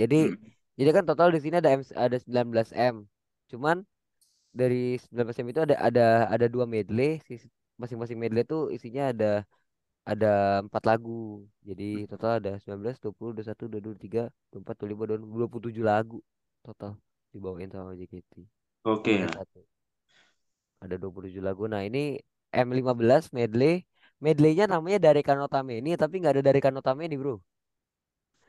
[0.00, 0.52] jadi Hmm.
[0.78, 2.94] jadi kan total di sini ada M, ada 19 M
[3.50, 3.76] cuman
[4.52, 7.20] dari 19 M itu ada ada ada dua medley.
[7.78, 9.32] Masing-masing medley tuh isinya ada
[10.08, 11.44] ada empat lagu.
[11.62, 14.88] Jadi total ada 19 20 21 22 23 24
[15.20, 16.18] 25 27 lagu
[16.64, 16.96] total
[17.32, 18.44] dibawain sama JKT
[18.88, 19.20] Oke.
[19.28, 19.60] Satu.
[20.80, 21.68] Ada 27 lagu.
[21.68, 22.16] Nah ini
[22.50, 23.84] M15 medley.
[24.18, 27.38] Medleynya namanya dari Kanotameni tapi nggak ada dari Kanotameni bro.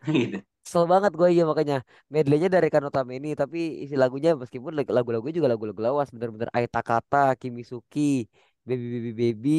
[0.08, 0.39] Gitu.
[0.69, 1.75] Kesel banget gue iya makanya
[2.15, 7.17] medleynya dari Kanotameni tapi isi lagunya meskipun lag- lagu-lagunya juga lagu-lagu lawas bener-bener Aita Kata,
[7.41, 8.01] Kimisuki,
[8.67, 9.49] Baby Baby Baby,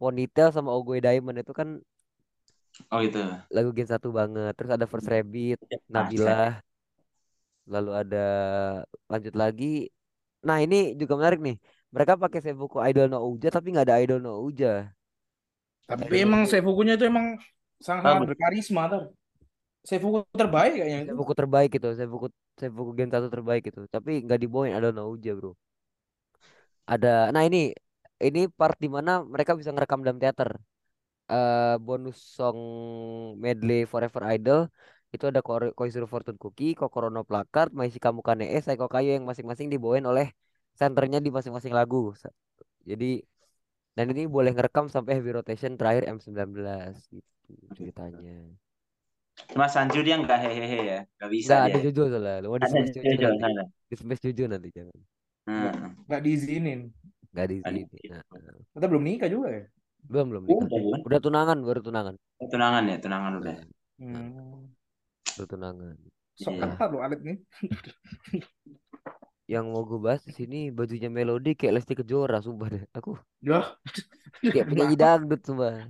[0.00, 1.68] Ponytail sama Ogoe Diamond itu kan
[2.90, 3.18] Oh gitu.
[3.54, 4.50] lagu Gen 1 banget.
[4.56, 5.56] Terus ada First Rabbit,
[5.94, 6.32] Nah, Nabila,
[7.72, 8.16] lalu ada
[9.10, 9.64] lanjut lagi.
[10.48, 11.56] Nah ini juga menarik nih.
[11.94, 14.68] Mereka pakai Seifuku Idol no Uja tapi nggak ada Idol no Uja.
[15.90, 16.42] Tapi Idol no emang.
[16.50, 17.26] Seifukunya itu emang
[18.02, 18.30] Bagus.
[18.30, 19.02] berkarisma tuh.
[19.88, 20.98] Seifuku terbaik kayaknya.
[21.08, 22.26] Seifuku terbaik itu, Seifuku
[22.60, 23.80] Seifuku Gen 1 terbaik itu.
[23.94, 25.52] Tapi nggak dibawain Idol no Uja bro.
[26.92, 27.58] Ada, nah ini
[28.26, 30.50] ini part di mana mereka bisa ngerekam dalam teater.
[31.26, 32.58] eh bonus song
[33.44, 34.60] medley Forever Idol
[35.14, 35.40] itu ada
[35.78, 40.26] Koizuru Fortune Cookie, Kokoro no Placard, Maisi Kamu Kane Saiko Kayo yang masing-masing dibawain oleh
[40.80, 42.14] senternya di masing-masing lagu.
[42.90, 43.06] Jadi
[43.96, 48.34] dan ini boleh ngerekam sampai heavy rotation terakhir M19 gitu ceritanya.
[49.46, 51.84] Cuma Sanju dia nggak hehehe ya, nggak bisa Enggak ada dia.
[51.86, 52.34] Jojo soalnya.
[52.40, 53.42] Lu Ada smash Jojo Jojo nanti.
[53.42, 53.62] sana.
[53.84, 54.96] Di smash Jojo nanti jangan.
[55.44, 55.72] Hmm.
[56.04, 56.80] Nggak diizinin.
[57.26, 57.84] Enggak Ada diizinin.
[58.08, 58.64] Nah, nah.
[58.72, 59.64] Kita belum nikah juga ya.
[60.02, 60.56] belum belum nikah.
[60.62, 60.98] Udah bukan?
[61.02, 62.14] Udah tunangan baru tunangan.
[62.36, 63.54] Oh, tunangan ya, tunangan udah.
[63.54, 64.72] Nah, Hmm.
[65.34, 65.94] baru tunangan.
[66.36, 66.62] Sok Iya.
[66.68, 67.36] ketat loh Alit nih.
[69.46, 73.78] yang mau gue bahas di sini bajunya Melody kayak Lesti Kejora sumpah deh aku Dah.
[74.42, 75.86] kayak penyanyi dangdut sumpah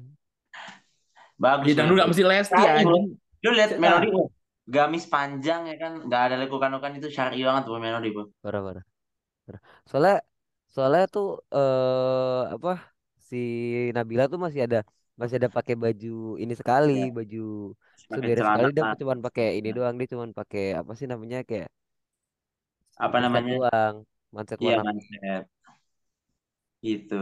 [1.34, 1.64] Bagus.
[1.66, 1.94] Dulu Melody.
[1.94, 3.16] nggak mesti Lesti anjing.
[3.46, 4.24] Lu lihat melodi bro.
[4.74, 8.24] Gamis panjang ya kan, nggak ada lekukan-lekukan itu syari banget tuh melodi bro.
[8.42, 8.84] parah parah,
[9.90, 10.12] soalnya
[10.74, 11.24] soalnya tuh
[11.56, 12.70] eh apa
[13.28, 13.36] si
[13.96, 14.78] Nabila tuh masih ada
[15.20, 16.08] masih ada pakai baju
[16.42, 17.06] ini sekali Iya.
[17.16, 17.38] baju
[18.38, 21.68] celana sekali dia cuma pakai ini doang dia cuma pakai apa sih namanya kayak
[23.04, 23.52] Apa namanya?
[23.52, 23.94] doang
[24.34, 25.44] manset Iya warna manset.
[26.84, 27.16] Gitu.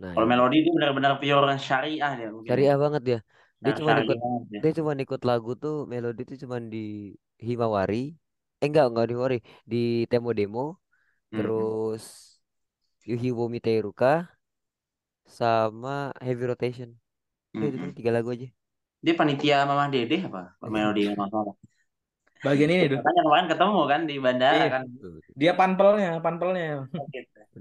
[0.00, 2.56] nah Kalau ini melodi itu benar-benar pure syariah dia mungkin.
[2.56, 3.18] syariah banget dia
[3.62, 4.18] dia Nah, cuma ikut
[4.62, 8.14] dia cuma ikut lagu tuh melodi tuh cuma di Himawari
[8.62, 9.38] eh enggak enggak di Himawari
[9.72, 10.64] di Temo Demo
[11.32, 11.38] Hmm.
[11.38, 12.04] terus
[13.10, 14.12] Yuhiwo Miteiruka
[15.26, 16.90] sama Heavy Rotation
[17.54, 17.82] udah itu Hmm.
[17.82, 18.48] doang, tiga lagu aja
[19.02, 20.54] Dia panitia Mama Dede apa?
[20.62, 21.54] Pak Melodi masalah.
[22.42, 22.98] Bagian ini tuh.
[23.02, 24.66] Makanya kemarin ketemu kan di bandara Iya.
[24.74, 24.82] kan.
[25.40, 26.66] Dia panpelnya, panpelnya.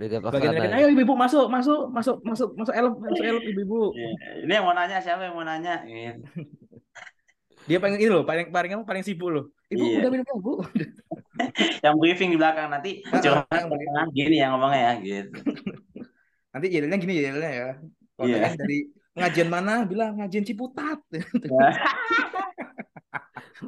[0.01, 0.73] Bagian ya.
[0.73, 3.93] ayo ibu-ibu masuk, masuk, masuk, masuk, masuk elop, masuk elop ibu-ibu.
[3.93, 4.09] Iya.
[4.43, 5.85] Ini yang mau nanya siapa yang mau nanya?
[5.85, 6.25] Gitu.
[7.69, 9.45] Dia paling ini loh, paling paling kamu paling sibuk loh.
[9.69, 9.97] Ibu Iya.
[10.01, 10.53] udah minum Bu?
[11.85, 15.37] Yang briefing di belakang nanti Ah, curhat ah, tengah gini ya ngomongnya ya gitu.
[16.53, 17.69] Nanti jadinya gini jadinya ya.
[18.13, 18.35] Kalau Iya.
[18.41, 18.77] tanyain dari
[19.13, 20.99] pengajian mana, bilang pengajian Ciputat.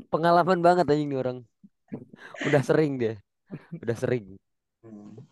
[0.09, 1.37] pengalaman banget anjing nih orang
[2.49, 3.21] udah sering dia
[3.77, 4.33] udah sering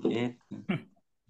[0.01, 0.37] Gitu.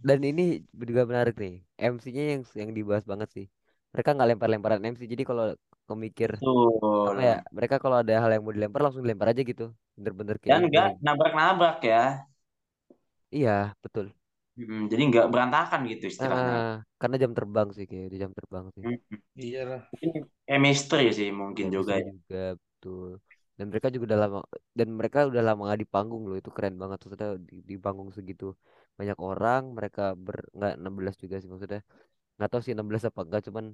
[0.07, 0.41] Dan ini
[0.89, 1.53] juga menarik nih
[1.91, 3.45] MC-nya yang yang dibahas banget sih
[3.93, 5.45] mereka nggak lempar-lemparan MC jadi kalau
[5.89, 6.81] kemikir Betul.
[7.07, 9.63] apa ya mereka kalau ada hal yang mau dilempar langsung dilempar aja gitu
[9.97, 10.91] bener-bener kayak Dan nggak ini.
[11.05, 12.01] nabrak-nabrak ya.
[13.35, 14.07] iya betul
[14.57, 16.55] Hmm, jadi nggak berantakan gitu istilahnya.
[16.55, 18.85] Ah, karena jam terbang sih kayak di jam terbang sih.
[19.43, 19.81] Iya lah.
[20.01, 22.09] Mungkin chemistry sih mungkin juga Chemistry ya.
[22.11, 23.09] juga betul
[23.57, 24.39] dan mereka juga udah lama
[24.79, 28.09] dan mereka udah lama nggak di panggung loh itu keren banget maksudnya di, di panggung
[28.17, 28.45] segitu.
[28.99, 31.79] Banyak orang mereka ber nggak 16 juga sih maksudnya.
[32.37, 33.65] Nggak tahu sih 16 apa enggak cuman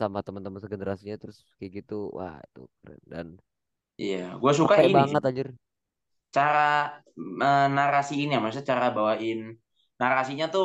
[0.00, 3.00] sama teman-teman segenerasinya terus kayak gitu wah itu keren.
[3.12, 3.26] Dan
[4.02, 5.22] Iya, gue suka ini banget sih.
[5.28, 5.48] anjir.
[6.34, 6.60] Cara
[7.44, 9.38] eh, narasiin ya, maksudnya cara bawain
[10.00, 10.64] narasinya tuh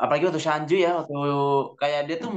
[0.00, 1.14] apalagi waktu Sanju ya, waktu
[1.80, 2.30] kayak dia tuh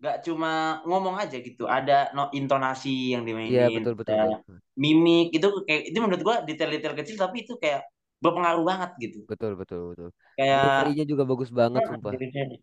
[0.00, 0.48] nggak cuma
[0.88, 5.46] ngomong aja gitu ada no intonasi yang Iya dimainin betul betul ada betul mimik itu
[5.66, 7.80] kayak itu menurut gua detail-detail kecil tapi itu kayak
[8.22, 10.10] berpengaruh banget gitu betul betul betul.
[10.36, 12.16] kayak Deliverynya juga bagus banget sumpah.
[12.20, 12.62] delivery.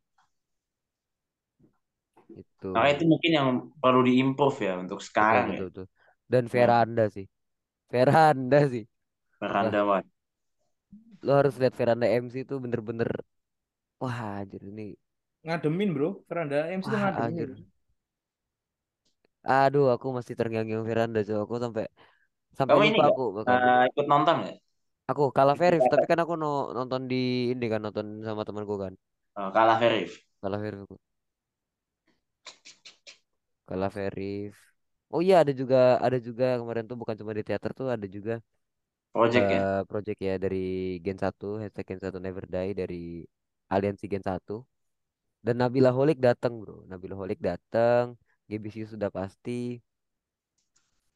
[2.36, 3.48] Itu Maka itu mungkin yang
[3.82, 5.86] perlu diimprove ya untuk betul sekarang ya betul betul.
[6.32, 7.26] Dan veranda sih,
[7.94, 8.86] veranda sih.
[9.40, 10.06] beranda banget
[11.26, 13.10] Lo harus lihat veranda MC itu bener-bener
[14.02, 14.88] wah anjir ini
[15.46, 17.24] Ngademin bro, veranda MC itu wah ngademin.
[17.24, 17.50] anjir.
[19.56, 21.38] Aduh aku masih terngiang-ngiang veranda coy.
[21.44, 21.84] Aku sampai
[22.60, 23.62] sampai kamu ini lupa nggak aku bahkan.
[23.68, 24.56] eh, ikut nonton nggak
[25.12, 27.16] Aku kalah Verif tapi kan aku no, nonton di
[27.54, 28.94] ini kan nonton sama temanku kan.
[29.40, 30.96] Oh, kalah Verif Kalah Verif aku.
[33.68, 34.54] Kalah Verif.
[35.14, 38.34] Oh iya ada juga ada juga kemarin tuh bukan cuma di teater tuh ada juga
[39.14, 40.58] project ya eh project ya dari
[41.06, 42.98] Gen 1 hashtag Gen 1 Never Die dari
[43.74, 44.54] Aliansi Gen 1
[45.46, 46.76] dan Nabila Holik datang bro.
[46.92, 48.06] Nabila Holik datang
[48.50, 49.52] GBC sudah pasti.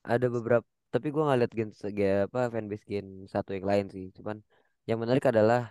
[0.05, 4.05] Ada beberapa tapi gua nggak lihat Gen ge, apa fanbase Gen 1 yang lain sih.
[4.17, 4.37] Cuman
[4.89, 5.61] yang menarik adalah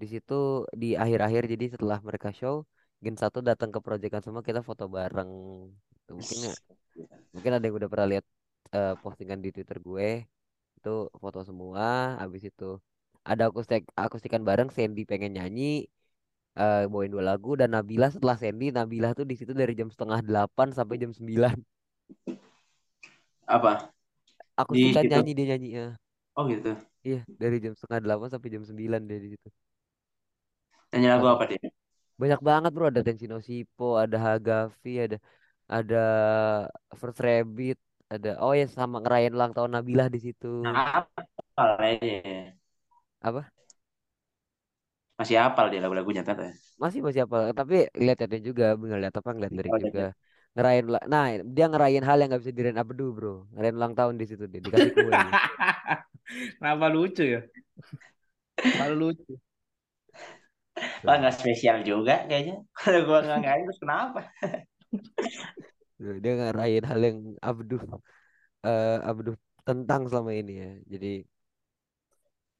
[0.00, 0.34] di situ
[0.82, 2.56] di akhir-akhir jadi setelah mereka show
[3.04, 5.30] Gen 1 datang ke proyekan semua kita foto bareng.
[6.18, 6.60] Mungkin ya-
[7.34, 8.26] mungkin ada yang udah pernah lihat
[8.76, 10.08] eh, postingan di Twitter gue.
[10.78, 10.90] Itu
[11.22, 12.64] foto semua habis itu
[13.30, 15.86] ada akustik akustikan bareng Sandy pengen nyanyi
[16.56, 20.24] eh bawain dua lagu dan Nabila setelah Sandy Nabila tuh di situ dari jam setengah
[20.24, 21.56] delapan sampai jam sembilan.
[23.44, 23.92] Apa?
[24.56, 25.12] Akustikan situ?
[25.12, 25.86] nyanyi dia nyanyi ya.
[26.32, 26.72] oh gitu.
[27.04, 29.48] Iya dari jam setengah delapan sampai jam sembilan dia di situ.
[30.96, 31.44] Nyanyi lagu apa?
[31.44, 31.60] dia
[32.16, 32.88] banyak banget bro.
[32.88, 35.18] Ada Tensino Sipo ada Hagafi ada
[35.68, 36.04] ada
[36.96, 37.76] First Rabbit
[38.08, 40.64] ada oh ya sama ngerayain ulang tahun Nabila di situ.
[40.64, 41.04] Apa
[43.20, 43.42] apa
[45.18, 46.44] masih hafal dia lagu-lagunya ternyata
[46.82, 47.74] masih masih apa tapi
[48.04, 50.02] lihat lihatnya juga nggak lihat apa ngeliat lirik Oh, juga.
[50.54, 51.24] ngerayain nah
[51.56, 53.32] dia ngerayain hal yang nggak bisa dirayain Abdu bro.
[53.52, 55.16] Ngerayain ulang tahun di situ dia dikasih kue.
[56.58, 57.40] Kenapa lucu ya?
[58.72, 59.32] Selalu lucu.
[61.06, 62.54] Lah nggak spesial juga kayaknya.
[62.78, 64.20] Kalau gua nggak ngerayain terus kenapa?
[66.22, 67.74] Dia ngerayain hal yang Abdu
[68.66, 69.30] eh Abdu
[69.68, 70.68] tentang selama ini ya.
[70.92, 71.08] Jadi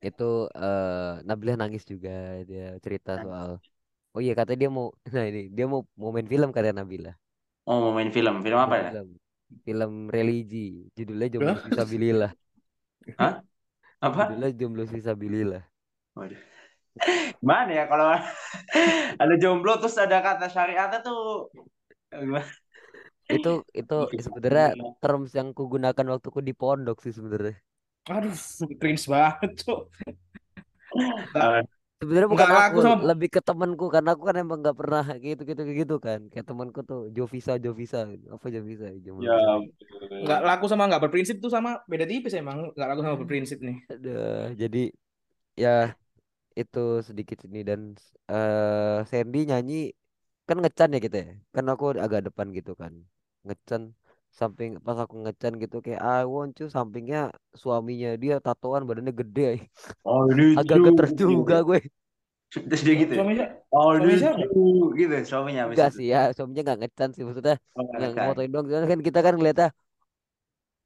[0.07, 3.59] itu eh Nabila nangis juga dia cerita soal
[4.14, 7.12] oh iya katanya dia mau nah ini dia mau mau main film kata Nabila.
[7.66, 8.40] Oh mau main film.
[8.40, 8.88] Film apa ya?
[8.95, 9.09] film.
[9.66, 10.87] Film religi.
[10.95, 11.62] Judulnya Jomblo Hah?
[11.66, 12.33] Fisabilillah
[13.19, 13.35] Hah?
[14.03, 14.23] apa?
[14.31, 15.64] Judulnya Jomblo Fisabilillah
[16.16, 16.40] Waduh.
[17.45, 18.09] Gimana ya kalau
[19.23, 21.53] ada jomblo terus ada kata syariatnya tuh
[23.29, 27.59] itu itu sebenarnya terms yang kugunakan waktu ku di pondok sih sebenarnya
[28.07, 28.35] Aduh,
[28.79, 29.81] cringe banget, Cok.
[31.37, 31.61] Eh,
[32.01, 35.05] sebenarnya bukan Nggak laku aku sama- lebih ke temanku karena aku kan emang nggak pernah
[35.21, 39.57] gitu gitu gitu kan kayak temanku tuh Jovisa Jovisa apa Jovisa Jomblo ya Fisabilillah.
[39.59, 40.23] ampun.
[40.25, 42.73] Nggak laku sama nggak berprinsip tuh sama beda tipis emang.
[42.73, 43.77] Nggak laku sama berprinsip nih.
[43.92, 44.83] Aduh, jadi
[45.57, 45.77] ya
[46.57, 47.81] itu sedikit ini dan
[48.33, 49.92] eh Sandy nyanyi
[50.49, 52.92] kan ngecan ya kita ya kan aku agak depan gitu kan
[53.45, 53.92] ngecan
[54.40, 56.66] samping pas aku ngecan gitu kayak I want you.
[56.77, 57.18] Sampingnya
[57.62, 59.42] suaminya dia tatoan badannya gede
[60.05, 61.79] oh ini agak geter juga gue.
[62.68, 63.22] Terus dia gitu ya?
[63.22, 63.44] Suaminya
[63.77, 64.38] oh ini siapa?
[65.01, 68.27] gitu suaminya habis enggak sih ya suaminya nggak ngecan sih maksudnya Oh, nggak yang ngecan.
[68.27, 68.66] fotoin doang.
[68.68, 69.68] Soalnya kan kita kan ngeliatnya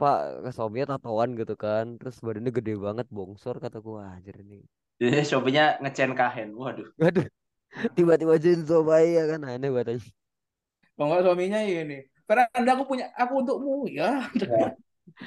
[0.00, 0.18] pak
[0.56, 1.84] suaminya tatoan gitu kan.
[1.98, 4.58] Terus badannya gede banget bongsor kataku wah anjir ini.
[5.00, 6.88] Jadi suaminya ngecen kahen waduh.
[7.00, 7.26] Waduh,
[7.96, 10.08] tiba-tiba Jinzo bayi ya kan aneh buat aja.
[10.94, 11.94] Kalau nggak suaminya ini.
[12.30, 14.30] Veranda aku punya aku untukmu ya.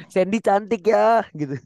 [0.08, 1.60] Sandy cantik ya, gitu.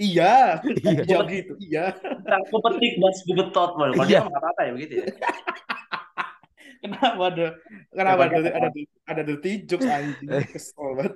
[0.00, 0.64] Iya.
[0.64, 1.04] Iya.
[1.04, 1.52] Jawab gitu.
[1.60, 1.92] Iya.
[2.24, 4.24] aku petik bas gue betot kalau Iya.
[4.24, 5.06] dia apa-apa ya begitu ya
[6.82, 7.46] Kenapa ada
[7.94, 8.68] kenapa Ya, ada ada
[9.06, 10.26] ada dirty jokes anjing.
[10.50, 11.14] Kesel banget.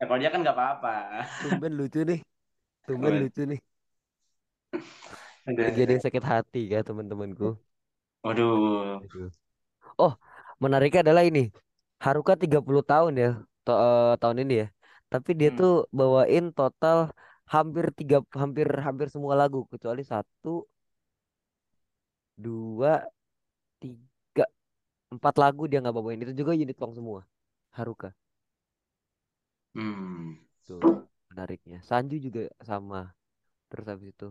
[0.00, 0.94] ya, kalau dia kan nggak apa-apa
[1.44, 2.20] Tumben lucu nih.
[2.88, 3.60] Tumben lucu nih.
[5.50, 7.58] Yang sakit hati ya teman-temanku.
[8.22, 9.28] waduh Aduh.
[10.00, 10.14] Oh,
[10.62, 11.50] menariknya adalah ini.
[12.04, 13.28] Haruka 30 tahun ya
[13.64, 14.66] to- eh, tahun ini ya.
[15.12, 15.58] Tapi dia Hmm.
[15.58, 16.98] tuh bawain total
[17.54, 20.48] hampir tiga hampir hampir semua lagu kecuali satu
[22.44, 22.92] dua
[23.82, 24.44] tiga
[25.14, 27.20] empat lagu dia nggak bawain itu juga unit song semua
[27.76, 28.10] Haruka
[29.74, 30.36] hmm.
[30.66, 30.86] tuh
[31.30, 33.00] menariknya Sanju juga sama
[33.70, 34.28] terus habis itu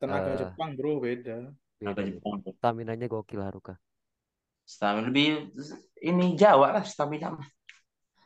[0.00, 0.40] Tenaga Eh.
[0.40, 1.36] Jepang bro beda.
[1.80, 2.02] beda.
[2.08, 2.54] Jepang tuh?
[2.58, 3.74] staminanya gokil Haruka
[4.72, 5.52] stamina lebih
[6.08, 7.48] ini Jawa lah stamina mah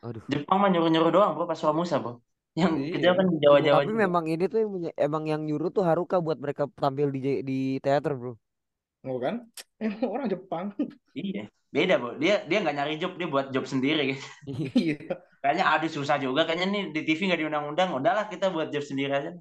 [0.05, 2.21] aduh Jepang mah nyuruh-nyuruh doang bro pas Musa bro
[2.55, 2.91] yang Iya.
[2.95, 3.99] kita kan di Jawa-Jawa tapi juga.
[4.07, 7.57] memang ini tuh yang punya- emang yang nyuruh tuh Haruka buat mereka tampil di di
[7.83, 8.33] teater bro
[9.05, 9.45] Oh kan?
[9.85, 10.65] Emang orang Jepang.
[11.13, 12.17] Iya, beda, Bu.
[12.17, 14.17] Dia dia nggak nyari job, dia buat job sendiri.
[14.49, 14.97] Iya.
[15.45, 16.41] Kayaknya aduh susah juga.
[16.49, 17.89] Kayaknya nih di TV nggak diundang-undang.
[17.93, 19.31] Udahlah kita buat job sendiri aja.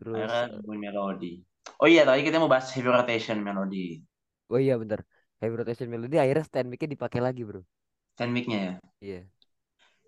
[0.00, 1.32] Terus Akhirnya melodi.
[1.80, 4.00] Oh iya, tadi kita mau bahas heavy rotation melodi.
[4.48, 5.00] oh iya bentar.
[5.40, 7.60] Heavy rotation melody akhirnya stand mic-nya dipakai lagi, Bro.
[8.14, 8.72] Stand mic-nya ya.
[9.02, 9.20] Iya.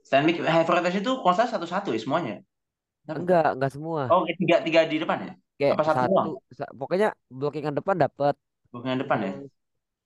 [0.06, 2.34] Stand mic heavy rotation itu salah satu-satu ya semuanya.
[3.06, 3.18] Kenapa?
[3.22, 4.02] Enggak, enggak semua.
[4.10, 5.32] Oh, tiga tiga di depan ya?
[5.58, 8.34] Kayak apa satu satu, sa- pokoknya blockingan depan dapat.
[8.76, 9.32] Yang depan ya?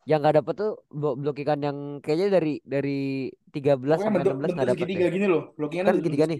[0.08, 2.98] Yang nggak dapat tuh blo- blockingan yang kayaknya dari dari
[3.54, 5.12] 13 Pokoknya sampai bentuk 16 bentuk nggak dapat segitiga deh.
[5.16, 5.42] gini loh.
[5.58, 6.38] Blockingannya Kan segitiga nih.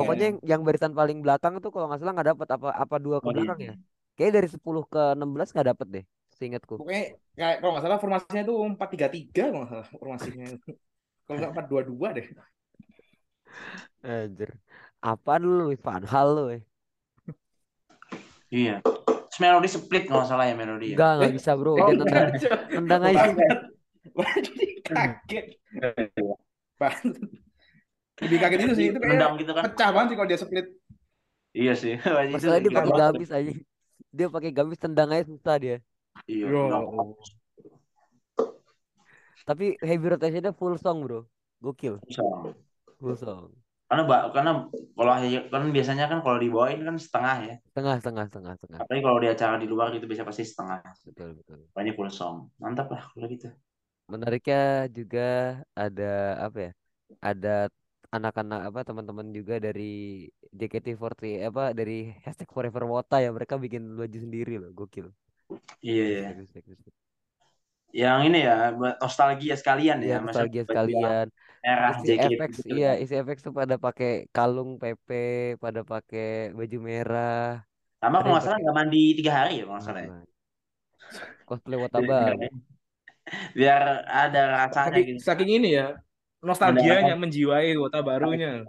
[0.00, 3.16] Pokoknya yang, yang barisan paling belakang tuh kalau nggak salah nggak dapat apa apa dua
[3.20, 3.34] ke Oh, iya.
[3.36, 3.72] belakang ya.
[4.16, 6.04] Kayaknya dari 10 ke 16 nggak dapat deh,
[6.42, 6.74] seingatku.
[6.82, 10.46] Pokoknya kayak kalau nggak salah formasinya itu 4-3-3 kalau nggak salah formasinya.
[11.22, 12.26] Kalau nggak 4-2-2 deh.
[14.02, 14.50] Anjir.
[15.02, 16.62] Apaan lu, Luis Van Hal lu, eh?
[18.50, 18.82] Iya.
[19.40, 20.96] Melodi split kalau nggak salah ya melodi ya.
[20.98, 21.70] Enggak, nggak Eh, bisa, Bro.
[21.72, 22.06] Oh, Dia enggak.
[22.06, 22.30] nendang,
[22.74, 23.22] nendang aja.
[24.12, 25.46] Jadi kaget.
[26.76, 27.14] Banget.
[28.22, 28.86] Lebih kaget itu sih.
[28.92, 29.62] Itu kayak gitu kan.
[29.72, 30.66] pecah banget sih kalau dia split.
[31.52, 31.94] Iya sih.
[32.34, 33.52] Masalahnya dia pakai gamis aja.
[34.12, 35.76] Dia pakai gamis tendang aja susah dia.
[36.30, 36.46] Iya.
[36.48, 36.84] Nendang.
[39.42, 41.26] Tapi heavy rotationnya full song, Bro.
[41.62, 41.98] Gokil,
[42.98, 43.50] full song.
[43.90, 44.50] Karena ba- karena
[44.96, 45.12] kalau
[45.52, 47.54] kan biasanya kan kalau dibawain kan setengah ya.
[47.76, 48.78] Tengah, tengah, tengah, tengah.
[48.80, 50.80] Apalagi kalau di acara di luar gitu bisa pasti setengah.
[51.04, 51.58] Betul, betul.
[51.76, 52.36] Banyak full song.
[52.56, 53.52] Mantap lah kalau gitu.
[54.08, 56.70] Menariknya juga ada apa ya?
[57.20, 57.54] Ada
[58.12, 64.18] anak-anak apa teman-teman juga dari JKT48 apa dari hashtag Forever Wota ya mereka bikin baju
[64.20, 65.08] sendiri loh gokil
[65.82, 66.20] Iya iya.
[66.30, 66.96] Respect, respect, respect.
[67.92, 70.16] Yang ini ya buat nostalgia sekalian ya.
[70.24, 71.26] Maksudnya nostalgia sekalian
[71.62, 72.96] Era isi JKT FX gitu iya kan.
[73.02, 75.08] isi FX tuh pada pakai kalung PP
[75.62, 76.26] pada pakai
[76.58, 77.46] baju merah
[78.02, 80.10] Sama kalau nggak salah nggak mandi tiga hari ya kalau nggak salah ya.
[81.48, 82.38] cosplay Watabang
[83.56, 85.20] Biar ada rasanya Saking, gitu.
[85.22, 85.86] saking ini ya.
[86.42, 88.66] Nostalgianya menjiwai kota barunya.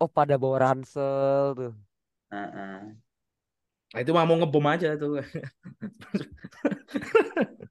[0.00, 1.72] oh pada bawa ransel tuh
[2.30, 3.00] Heeh.
[3.90, 5.18] Nah, itu mah mau ngebom aja tuh.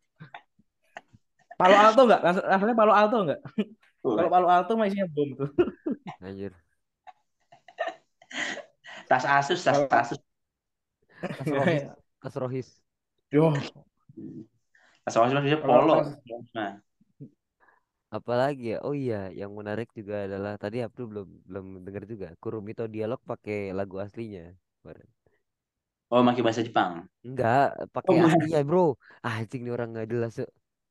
[1.59, 2.21] Palo Alto enggak?
[2.23, 3.39] Rasanya Palo Alto enggak?
[3.99, 5.51] Kalau Palo Alto mah isinya bom tuh.
[6.23, 6.55] anjir
[9.09, 10.19] Tas Asus, tas Asus.
[11.19, 11.83] tas rohis
[12.23, 12.69] tas rohis
[13.33, 13.51] Yo,
[15.03, 15.99] Tas Asus maksudnya polo.
[16.55, 16.79] Nah,
[18.09, 22.89] apalagi ya oh iya yang menarik juga adalah tadi Abdul belum belum dengar juga Kurumito
[22.89, 25.05] dialog pakai lagu aslinya kemarin.
[26.13, 26.91] Oh makin bahasa Jepang.
[27.27, 27.59] enggak
[27.95, 28.79] pakai Oh, aslinya bro
[29.25, 30.33] ah anjing nih orang nggak jelas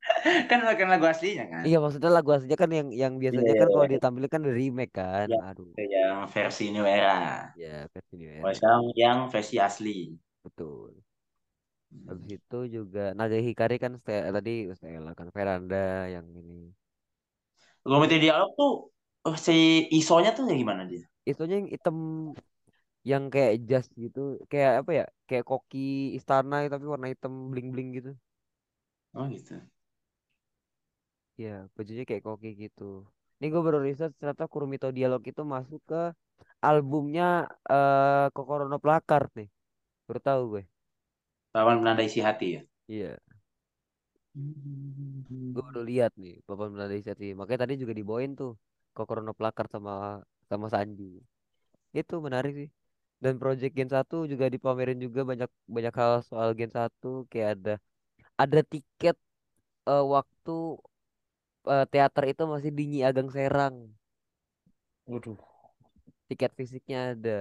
[0.51, 1.67] kan makin lagu aslinya kan.
[1.67, 3.93] iya maksudnya lagu aslinya kan yang yang biasanya Iya, kan iya, kalau iya.
[3.93, 5.37] ditampilkan kan dari remake kan Iya.
[5.49, 7.13] aduh Yang versi New Era.
[7.61, 9.97] ya versi new era sekarang yang versi asli.
[10.43, 11.05] betul
[12.09, 15.77] habis itu juga Naga Hikari kan Ste- tadi Stella kan Veranda
[16.15, 16.55] yang ini
[17.91, 18.71] Komite dialog tuh
[19.29, 19.53] oh, si
[19.99, 21.03] ISO-nya tuh kayak gimana dia?
[21.31, 21.97] itunya yang hitam
[23.11, 25.79] yang kayak jas gitu kayak apa ya kayak koki
[26.19, 28.11] istana tapi warna hitam bling bling gitu.
[29.15, 29.55] Oh gitu.
[31.43, 32.83] ya bajunya kayak koki gitu.
[33.39, 36.01] Ini gue baru riset ternyata Kurumito Dialog itu masuk ke
[36.67, 37.25] albumnya
[37.73, 39.49] eh Kokoro no Placard nih.
[40.09, 40.63] Baru tahu gue.
[41.53, 42.61] Papan penanda isi hati ya.
[42.89, 43.19] iya.
[45.55, 48.51] Gue baru lihat nih papan Belanda Isati makanya tadi juga dibawain tuh
[48.97, 49.93] Kokoro no Placard sama
[50.51, 51.05] sama Sanji.
[52.01, 52.69] Itu menarik sih
[53.25, 57.73] dan project Gen 1 juga dipamerin juga banyak banyak hal soal Gen 1 kayak ada
[58.43, 59.17] ada tiket
[59.91, 60.53] eh, waktu
[61.73, 63.75] eh, teater itu masih di Nyi Ageng Serang
[65.07, 65.39] waduh.
[66.29, 67.39] tiket fisiknya ada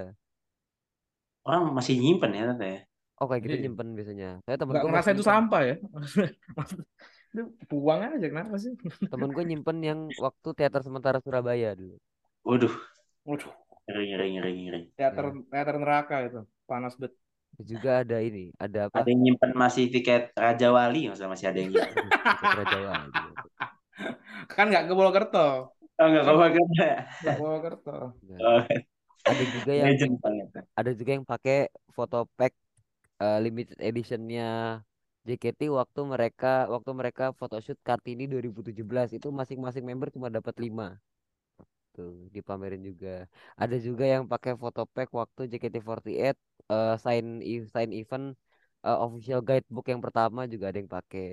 [1.47, 2.79] Orang masih nyimpen ya tante ya.
[3.19, 3.61] oh kayak gitu Iya.
[3.61, 5.73] nyimpen biasanya saya temen gue ngerasa itu nyimpen sampah ya.
[7.31, 8.73] itu buang aja kenapa sih?
[9.11, 11.95] temen gue nyimpen yang waktu teater sementara Surabaya dulu
[12.47, 12.75] Waduh,
[13.25, 13.53] Waduh,
[13.87, 14.81] ngeri ngeri ngeri ngeri.
[14.99, 16.41] teater teater neraka itu.
[16.67, 17.15] Panas bet.
[17.57, 21.45] Juga ada ini ada apa Ada yang nyimpen masih tiket Raja Wali nggak usah masih
[21.49, 22.05] ada yang nyimpen.
[22.11, 23.29] Putra Jawa gitu.
[24.53, 25.47] Kan enggak ke Purwokerto.
[25.97, 26.51] Oh enggak kau ya.
[27.25, 27.95] Enggak ke.
[28.37, 28.61] Nah,
[29.27, 29.89] Oh, ada juga yang
[30.77, 32.53] ada juga yang pakai foto pack
[33.19, 34.79] eh, limited editionnya
[35.27, 40.95] JKT waktu mereka waktu mereka photoshoot Kartini 2017 itu masing-masing member cuma dapat 5
[41.97, 43.09] tuh dipamerin juga
[43.61, 46.37] ada juga yang pakai foto pack waktu JKT48
[46.71, 48.25] eh, sign e- sign event
[48.85, 51.23] eh, official guidebook yang pertama juga ada yang pakai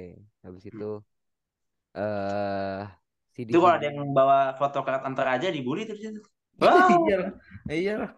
[0.44, 0.85] habis itu
[1.94, 2.81] eh
[3.35, 6.20] CD Itu kalau ada yang bawa foto karat antar aja dibully terus itu.
[7.07, 7.31] Iya Wow, lah.
[7.72, 8.11] Iya lah.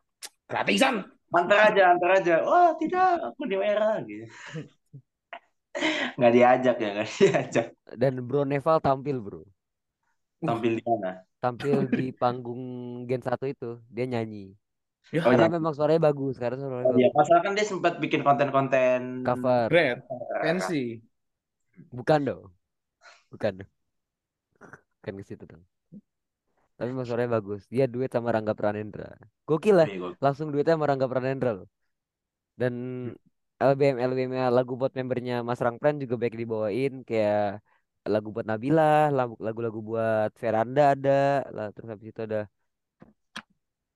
[0.50, 0.94] Gratisan.
[1.38, 2.34] antar aja, antar aja.
[2.48, 4.24] Wah, tidak, aku di merah gitu.
[6.16, 7.66] nggak diajak ya nggak diajak
[8.02, 9.42] Dan Bro Neval tampil bro.
[10.46, 11.08] tampil di mana
[11.46, 12.62] Tampil di panggung
[13.06, 13.78] Gen 1 itu.
[13.86, 14.50] Dia nyanyi.
[15.14, 15.56] Ya, Oh, Karena nyanyi.
[15.62, 16.34] memang suaranya bagus.
[16.42, 17.18] Karena suaranya oh, iya bagus.
[17.22, 19.70] pasal kan dia sempat bikin konten-konten Cover.
[19.70, 20.02] Red,
[20.42, 20.98] pensi.
[21.94, 22.42] Bukan dong.
[23.30, 23.70] Bukan dong.
[24.98, 25.62] Bukan ke situ dong.
[26.76, 27.64] Tapi memang suaranya bagus.
[27.70, 29.14] Dia duet sama Rangga Pranendra.
[29.48, 29.88] Gokil lah.
[29.88, 30.12] Bego.
[30.20, 31.68] Langsung duetnya sama Rangga Pranendra loh.
[32.58, 32.74] Dan
[33.56, 37.64] LBM LBM lagu buat membernya Mas Rangpran juga baik dibawain kayak
[38.14, 42.40] lagu buat Nabila, lagu- lagu-lagu buat Veranda ada, lah terus habis itu ada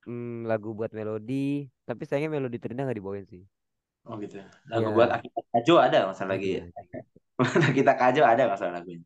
[0.07, 3.43] hmm, lagu buat Melodi, tapi sayangnya Melodi Terindah nggak dibawain sih.
[4.09, 4.95] oh gitu lagu Iya.
[4.97, 6.63] buat Akita Kajo ada masalah lagi ya
[7.69, 9.05] Akita Kajo ada masalah lagunya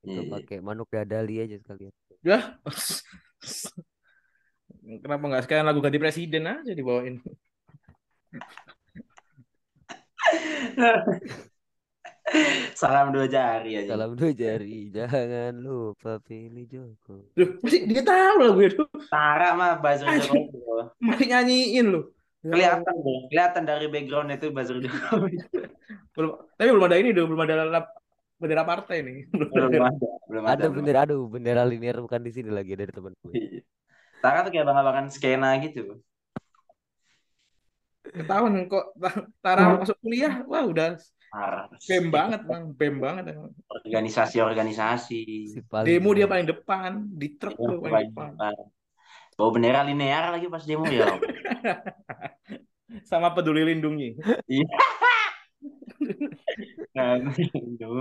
[0.00, 0.32] Itu Iya, iya.
[0.32, 1.92] pakai Manuk Dadali aja sekalian.
[2.24, 2.38] Ya.
[5.04, 7.20] Kenapa nggak sekalian lagu ganti presiden aja dibawain?
[12.76, 17.24] salam dua jari aja Salam dua jari, jangan lupa pilih Joko.
[17.34, 18.82] Loh, masih dia tahu lagu itu.
[19.08, 20.06] Tara mah buzzer.
[20.20, 22.04] Joko Masih nyanyiin loh.
[22.38, 25.26] Ya kelihatan deh kelihatan dari background itu buzzer Joko
[26.14, 27.94] belum tapi belum ada ini dong belum ada lap-
[28.38, 31.98] bendera partai nih belum belum ada ada belum ada Ada belum bendera, aduh bendera linear
[31.98, 33.34] bukan di sini lagi dari temen gue.
[33.34, 33.60] Iya.
[34.18, 35.98] Tara tuh kayak abang-abangan skena gitu
[38.08, 40.96] ketahuan kok Ta- Tara masuk kuliah wah udah.
[41.88, 42.64] Bem banget bang.
[42.74, 43.24] Bem banget
[43.84, 45.22] organisasi-organisasi.
[45.84, 48.32] Demo dia paling depan di truk tuh paling paling depan.
[48.34, 48.54] depan.
[49.38, 51.14] bawa bendera linear lagi pas demo ya
[53.10, 54.18] sama peduli lindungi.
[56.94, 57.14] Nah,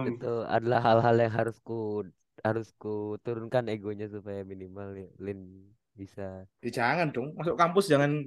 [0.09, 2.01] itu adalah hal-hal yang harus ku
[2.41, 7.33] harus ku turunkan egonya supaya minimal ya, Lin bisa ya, jangan dong.
[7.37, 8.25] Masuk kampus jangan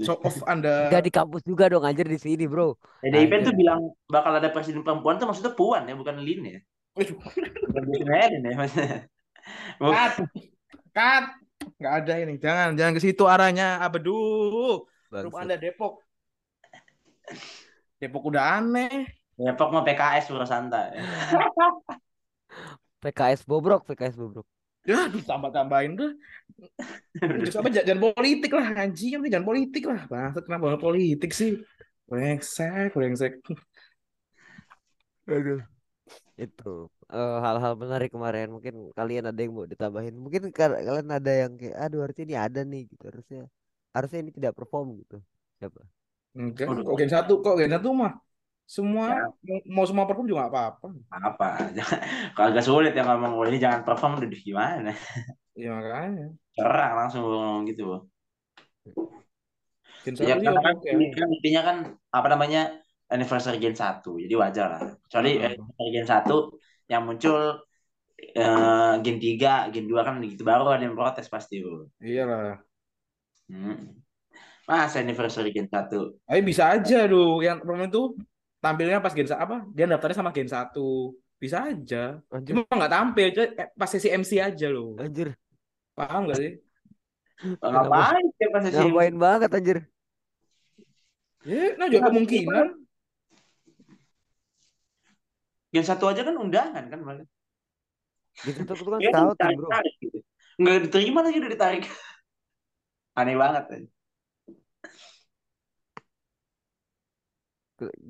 [0.00, 2.74] show off anda Gak di kampus juga dong anjir di sini bro.
[3.04, 3.46] PDIP Anjir.
[3.50, 6.60] tuh bilang bakal ada presiden perempuan tuh maksudnya puan ya bukan Lin ya?
[6.96, 8.98] Bukan ya maksudnya.
[9.78, 10.14] Cut
[10.92, 11.24] cut
[11.76, 12.34] nggak ada ini.
[12.40, 13.80] Jangan jangan ke situ arahnya.
[13.84, 14.84] Abedu.
[15.10, 16.00] Rumah anda Depok.
[18.00, 19.08] Depok udah aneh.
[19.36, 21.00] Depok mah PKS bro santai.
[23.00, 24.44] PKS bobrok PKS bobrok
[24.88, 26.10] ya aduh tambah tambahin tuh
[27.20, 29.20] apa jangan, politik lah anjing.
[29.28, 30.06] Jangan politik lah.
[30.08, 31.58] Bangsat kenapa politik sih?
[32.08, 33.38] Brengsek brengsek.
[35.30, 35.62] Aduh.
[36.40, 36.72] itu
[37.12, 38.48] eh, hal-hal menarik kemarin.
[38.50, 40.16] Mungkin kalian ada yang mau ditambahin.
[40.16, 43.04] Mungkin kal- kalian ada yang kayak aduh harusnya ini ada nih gitu.
[43.12, 43.40] Harusnya
[43.92, 45.16] harusnya ini tidak perform gitu.
[45.60, 45.80] Siapa?
[46.34, 46.66] Enggak.
[46.66, 47.32] Kok gen satu?
[47.44, 48.12] Kok gen satu mah
[48.70, 49.06] semua
[49.42, 49.58] Ya.
[49.66, 50.86] mau, semua perform juga apa-apa.
[51.10, 51.46] Apa
[52.38, 54.90] kalau agak sulit ya ngomong "Wah, ini jangan perform udah gimana?
[55.58, 56.26] Ya makanya.
[56.54, 57.98] Cerah langsung ngomong gitu Bro.
[60.04, 61.76] gen ya kan ini kan intinya kan
[62.08, 62.60] apa namanya
[63.10, 64.82] anniversary Gen 1 jadi wajar lah.
[65.04, 65.44] Kecuali Heeh.
[65.50, 66.36] anniversary Gen 1
[66.88, 67.40] yang muncul
[68.16, 72.60] eh, Gen 3 Gen 2 kan gitu baru ada yang protes pasti bro iyalah
[73.50, 73.98] hmm.
[74.68, 78.02] Masa anniversary Gen 1 tapi bisa aja tuh yang perform itu
[78.60, 79.64] tampilnya pas gen apa?
[79.72, 81.16] Dia daftarnya sama gen satu.
[81.40, 82.20] Bisa aja.
[82.28, 82.52] Anjir.
[82.52, 85.00] Cuma nggak tampil cuma pas sesi MC aja loh.
[85.00, 85.32] Anjir.
[85.96, 86.52] Paham gak sih?
[87.64, 89.78] Ngapain dia pas sesi ngapain banget anjir.
[91.48, 92.66] Ya nah juga kemungkinan.
[95.72, 97.26] Gen 1 aja kan undangan kan malah.
[98.44, 99.68] gitu tuh kan Ya, scouting bro.
[100.00, 100.18] gitu.
[100.60, 101.84] nggak diterima lagi udah ditarik.
[103.18, 103.78] Aneh banget ya.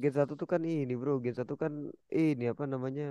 [0.03, 1.13] Gen satu tuh kan ini bro.
[1.25, 1.73] Gen satu kan
[2.21, 3.05] ini apa namanya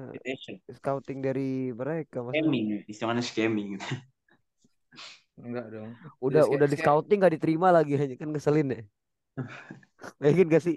[0.77, 1.41] scouting dari
[1.79, 2.59] mereka maksudnya.
[2.59, 3.77] Scamming istilahnya scamming
[5.39, 5.91] enggak dong.
[6.27, 8.79] Udah Jadi udah di scouting nggak diterima lagi hanya kan ngeselin ya
[10.21, 10.75] Bayangin gak sih?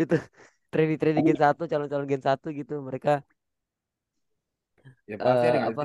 [0.00, 0.14] Itu
[0.72, 3.10] trainee-trainee Gen satu calon-calon Gen satu gitu mereka
[5.10, 5.82] ya pasti ada eh apa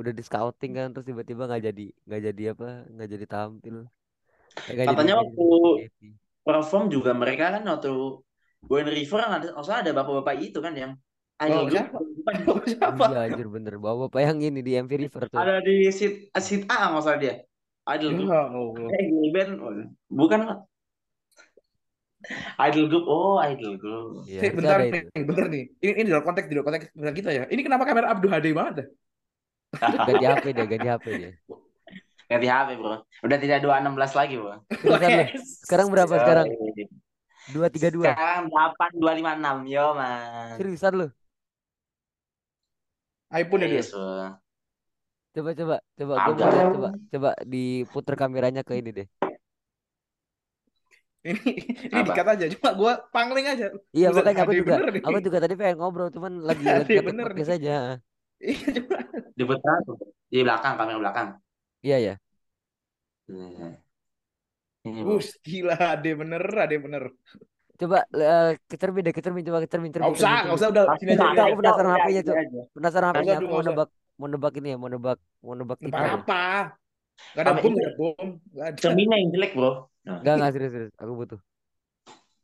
[0.00, 3.76] udah di scouting kan terus tiba-tiba nggak jadi nggak jadi apa nggak jadi tampil.
[4.68, 5.44] Jadi katanya waktu
[5.76, 6.08] jadi
[6.46, 7.90] perform juga mereka kan waktu
[8.66, 10.92] Boy River kan ada maksudnya ada bapak-bapak itu kan yang
[11.34, 11.98] Oh, siapa?
[12.16, 13.04] bukan Oh, siapa?
[13.10, 13.74] Iya anjir bener.
[13.82, 15.38] Bawa bapak yang ini di MV River tuh.
[15.38, 17.42] Ada di seat seat A masalah dia.
[17.84, 18.30] Idol group.
[18.30, 19.72] Ya eh girl band oh,
[20.08, 20.40] bukan
[22.56, 24.24] idol group oh idol group.
[24.24, 25.26] Iya, Sih, harusnya bentar nih, itu.
[25.28, 25.64] Bentar nih.
[25.84, 27.44] Ini ini di luar konteks, di luar konteks kita ya.
[27.50, 28.88] Ini kenapa kamera Abdul HD banget dah?
[29.74, 31.30] ganti HP dia ganti HP dia.
[32.30, 33.04] Ganti HP bro.
[33.26, 34.56] Udah tidak 216 lagi bro.
[35.66, 36.46] Sekarang berapa sekarang.
[37.48, 41.06] Dua tiga dua sekarang 8256 yo man seriusan lu
[43.34, 43.82] iPhone ya dia.
[45.34, 49.06] Coba coba coba gue mau lihat coba coba diputer kameranya ke ini deh
[51.24, 51.40] Ini
[51.88, 52.04] ini Apa?
[52.04, 52.44] dikat aja.
[52.52, 53.66] Cuma gue pangling aja.
[53.96, 57.24] Iya Buset, makanya aku juga aku juga tadi pengen ngobrol cuman lagi lagi ngetik bener
[57.24, 57.72] podcast aja.
[58.44, 58.98] Iya cuma.
[59.38, 59.96] Di putar tuh.
[60.28, 61.28] Di belakang, kamera belakang.
[61.82, 62.12] Iya ya.
[63.28, 63.83] Nah, bro.
[64.84, 67.04] Bus gila HD bener, HD bener.
[67.74, 71.10] Coba eh, ke cermin deh, ke cermin coba cermin, Gak usah, gak usah udah sini
[71.16, 71.24] aja.
[71.32, 72.36] Enggak, aku penasaran ini Cuk.
[72.36, 72.60] aja.
[72.76, 75.18] Penasaran Gak HP-nya usah aku dulu, mau gak nebak mau nebak ini ya, mau nebak
[75.42, 75.90] mau nebak deh.
[75.90, 76.42] apa?
[77.34, 78.28] Gak ada bom, ini gak ada bom.
[78.54, 79.70] Gak cerminnya yang jelek bro.
[80.04, 80.92] Nah, Enggak, enggak serius, serius.
[81.00, 81.40] Aku butuh.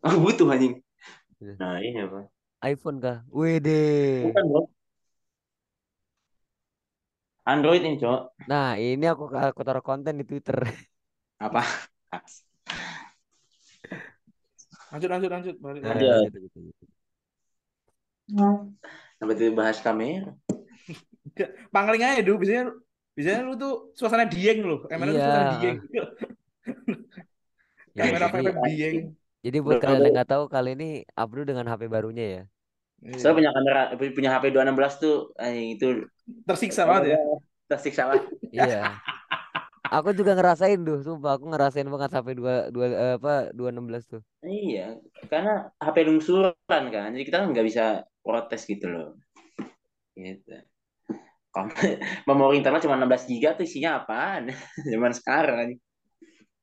[0.00, 0.74] aku butuh anjing.
[1.60, 2.18] Nah ini apa?
[2.66, 3.16] iPhone kah?
[3.30, 3.70] Wede.
[4.24, 4.62] Bukan bro.
[7.46, 8.20] Android ini cok.
[8.50, 10.56] Nah, ini aku aku taruh konten di Twitter.
[11.46, 11.62] Apa?
[14.90, 15.54] Lanjut, lanjut, lanjut.
[15.62, 15.94] Balik, Nah.
[15.96, 16.14] Iya.
[16.26, 16.84] gitu, gitu, gitu.
[19.18, 20.34] Sampai itu bahas kamera.
[21.32, 22.42] Gak- Pangling aja dulu.
[22.42, 22.64] Biasanya,
[23.14, 24.82] biasanya lu tuh suasana dieng loh.
[24.86, 25.58] Kamera tuh suasana Iya.
[25.58, 25.78] dieng.
[27.90, 28.96] Ya, Kamera jadi dieng.
[29.42, 32.42] jadi buat Bro, kalian yang nggak tahu kali ini Abdu dengan HP barunya ya.
[33.18, 33.36] Saya Iya.
[33.36, 35.86] punya kamera, punya HP 216 tuh, anjing itu
[36.46, 37.20] Tersiksa banget ya.
[37.66, 38.22] tersiksa lah.
[38.46, 38.82] Iya.
[39.90, 42.86] Aku juga ngerasain tuh, sumpah aku ngerasain banget HP dua dua
[43.18, 44.22] apa 216 tuh.
[44.46, 46.54] Iya, karena HP lungsuran
[46.94, 49.18] kan, jadi kita kan nggak bisa protes gitu loh.
[50.14, 50.62] Gitu.
[52.30, 54.54] Memori internal cuma 16 GB tuh isinya apaan?
[54.94, 55.74] Zaman sekarang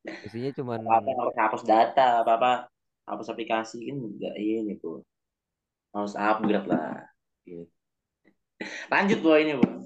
[0.07, 2.51] Isinya cuman apa harus hapus data, apa apa
[3.11, 5.03] hapus aplikasi kan nggak ini tuh.
[5.91, 7.03] Harus upgrade lah.
[7.43, 7.67] Gitu.
[8.87, 9.83] Lanjut boy ini bro.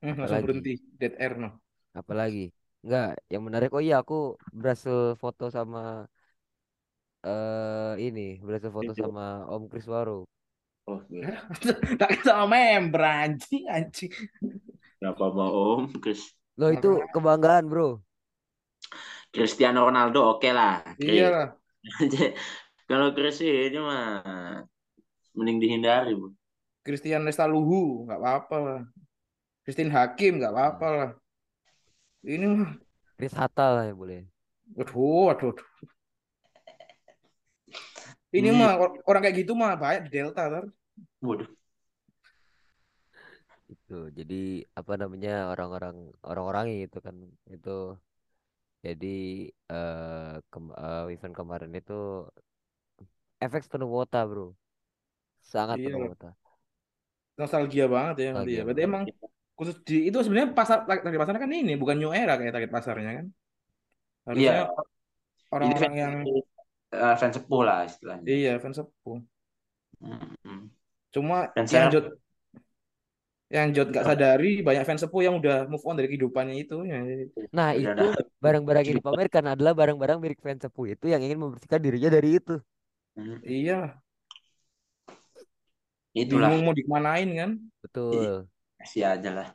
[0.00, 0.80] Hmm, langsung berhenti.
[0.96, 1.60] Dead air no.
[1.90, 6.08] apalagi enggak yang menarik oh iya aku berhasil foto sama
[7.20, 9.04] eh ini berhasil foto Itu.
[9.04, 10.24] sama Om Kriswaro.
[10.88, 11.00] Oh.
[12.00, 14.10] Tak sama member anjing, anjing.
[14.98, 16.32] Berapa bohong, Chris?
[16.56, 18.00] Loh itu kebanggaan, Bro.
[19.30, 20.82] Cristiano Ronaldo oke lah.
[20.98, 21.54] Iya
[22.00, 22.32] Chris.
[22.90, 24.24] Kalau Chris ini mah
[25.36, 26.32] mending dihindari, Bu.
[26.82, 28.80] Christian Lestaluhu, nggak apa-apa lah.
[29.70, 31.10] Christine Hakim, nggak apa-apa lah.
[32.26, 32.74] Ini mah,
[33.14, 34.26] Chris Hatta lah ya boleh.
[34.74, 35.68] waduh, waduh, waduh.
[38.34, 40.66] Ini Ini- mah or- orang kayak gitu mah banyak di Delta, tar.
[41.22, 41.46] Waduh.
[43.70, 44.10] Itu.
[44.10, 47.14] Jadi apa namanya orang-orang orang-orang itu kan
[47.46, 47.94] itu
[48.82, 49.16] jadi
[49.70, 52.26] eh kem- eh, event kemarin itu
[53.38, 54.58] efek penuh kuota, Bro.
[55.46, 55.94] Sangat Iya.
[55.94, 56.34] penuh kuota.
[57.38, 58.30] Nostalgia banget ya.
[58.34, 58.62] berarti Nostalgia ya.
[58.66, 59.04] Berarti emang
[59.60, 63.10] khusus di itu sebenarnya pasar target pasarnya kan ini bukan new era kayak target pasarnya
[63.20, 63.26] kan.
[64.24, 64.64] Harusnya Iya.
[65.52, 66.14] orang-orang yang
[66.96, 68.24] eh, fans sepuh lah istilahnya.
[68.24, 69.18] iya fans sepuh.
[70.00, 70.72] Hmm.
[71.12, 71.92] Cuma Fans yang.
[71.92, 72.06] Jod
[73.50, 77.02] yang Jod nggak sadari banyak fans sepuh yang udah move on dari kehidupannya itu ya.
[77.50, 78.06] Nah, itu
[78.38, 82.62] barang-barang yang dipamerkan adalah barang-barang milik fans sepuh itu yang ingin membersihkan dirinya dari itu.
[83.18, 83.42] Hmm.
[83.42, 83.98] Iya,
[86.14, 86.46] Itulah.
[86.54, 87.50] bingung mau dikemanain kan.
[87.82, 88.46] Betul.
[88.80, 89.48] Kasih aja lah.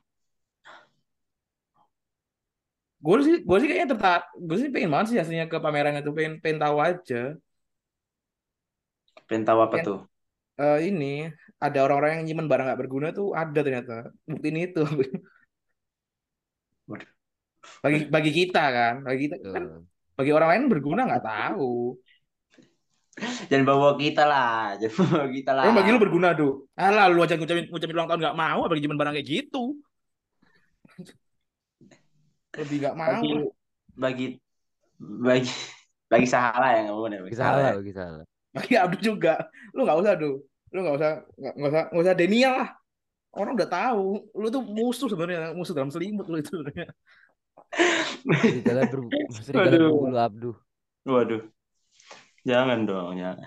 [3.06, 4.26] Gue sih, gue sih kayaknya tertarik.
[4.48, 7.16] Gue sih pengen banget sih hasilnya ke pameran itu, pengen, pengen tahu aja.
[9.28, 10.00] Pengen tahu apa Pengen, tuh?
[10.62, 11.06] eh, ini
[11.66, 13.94] ada orang-orang yang nyimpen barang nggak berguna tuh ada ternyata.
[14.32, 14.82] Buktiin itu.
[16.90, 17.10] Waduh.
[17.84, 19.64] Bagi bagi kita kan, bagi kita kan,
[20.18, 21.98] bagi orang lain berguna nggak tahu.
[23.16, 24.59] Jangan bawa kita lah.
[24.82, 25.63] Jangan bawa kita lah.
[25.63, 26.68] Emang bagi lu berguna tuh.
[26.76, 29.63] Alah, lu aja ngucapin, ngucapin ulang tahun nggak mau, bagi nyimpen barang kayak gitu.
[32.55, 33.11] Lebih nggak mau.
[33.16, 33.32] Bagi
[33.95, 34.28] bagi
[34.99, 35.53] bagi
[36.11, 37.80] bagi salah ya nggak boleh bagi salah ya.
[37.80, 38.26] bisa salah.
[38.55, 39.34] Bagi Abdul juga.
[39.72, 40.36] Lu nggak usah tuh.
[40.76, 42.70] Lu nggak usah nggak nggak usah nggak usah denial lah.
[43.36, 44.07] Orang udah tahu.
[44.36, 46.91] Lu tuh musuh sebenarnya, musuh dalam selimut lu itu sebenarnya.
[48.43, 48.99] Serigala ber
[49.32, 50.51] serigala berbulu Abdu.
[51.07, 51.55] Waduh.
[52.46, 53.46] Jangan dong, jangan.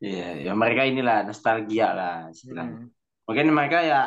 [0.00, 2.88] Iya, ya mereka inilah nostalgia lah istilahnya.
[2.88, 2.88] Hmm.
[3.28, 4.00] Mungkin mereka ya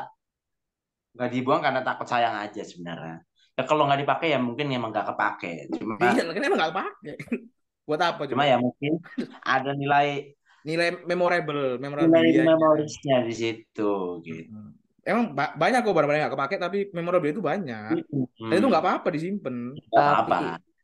[1.13, 3.21] nggak dibuang karena takut sayang aja sebenarnya.
[3.53, 5.69] Ya kalau nggak dipakai ya mungkin emang nggak kepake.
[5.77, 7.13] Cuma Iya, kan emang nggak pakai.
[7.87, 8.99] Buat apa cuma ya mungkin
[9.43, 12.43] ada nilai Nilai memorable, nilai memorabilia.
[12.47, 13.91] memorisnya di situ
[14.23, 14.47] gitu.
[14.47, 14.71] Hmm.
[15.03, 17.99] Emang ba- banyak kok barang-barang yang nggak kepake, tapi memorabilia itu banyak.
[17.99, 19.75] Dan itu Hmm, nggak apa-apa disimpan.
[19.91, 20.39] Tapi apa-apa.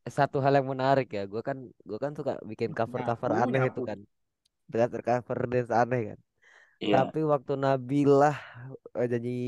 [0.09, 3.81] Satu hal yang menarik ya, gue kan gue kan suka bikin cover-cover Nyapu, aneh itu
[3.85, 3.99] kan,
[4.69, 6.19] dengan cover dance aneh kan.
[6.79, 6.93] Iya.
[7.03, 8.37] Tapi waktu Nabilah
[8.95, 9.39] eh, nyanyi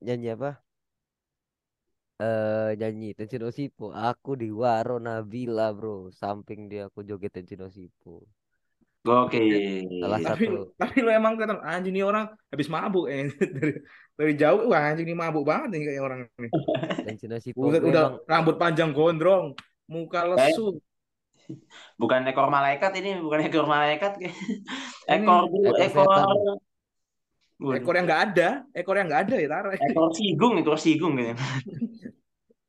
[0.00, 0.50] nyanyi apa?
[2.22, 8.24] Eh nyanyi Tenshin Osipo, aku di waro Nabila bro, samping dia aku joget Tenshin Osipo.
[9.04, 9.84] Gokil.
[10.00, 13.28] Salah Tapi satu tapi lo emang kelihatan anjing ini orang habis mabuk eh
[13.60, 13.72] dari
[14.16, 16.48] dari jauh wah anjing ini mabuk banget nih kayak orang ini.
[17.04, 19.52] dan Cina Sipo gue udah emang rambut panjang gondrong,
[19.88, 20.80] muka lesu.
[22.00, 24.16] Bukan ekor malaikat ini, bukan ekor malaikat.
[24.24, 24.32] Ini
[25.20, 26.08] Ekor ekor ekor.
[27.54, 27.76] Waduh.
[27.78, 29.72] ekor yang nggak ada, ekor yang nggak ada ya taruh.
[29.86, 31.32] ekor sigung, ekor sigung gitu.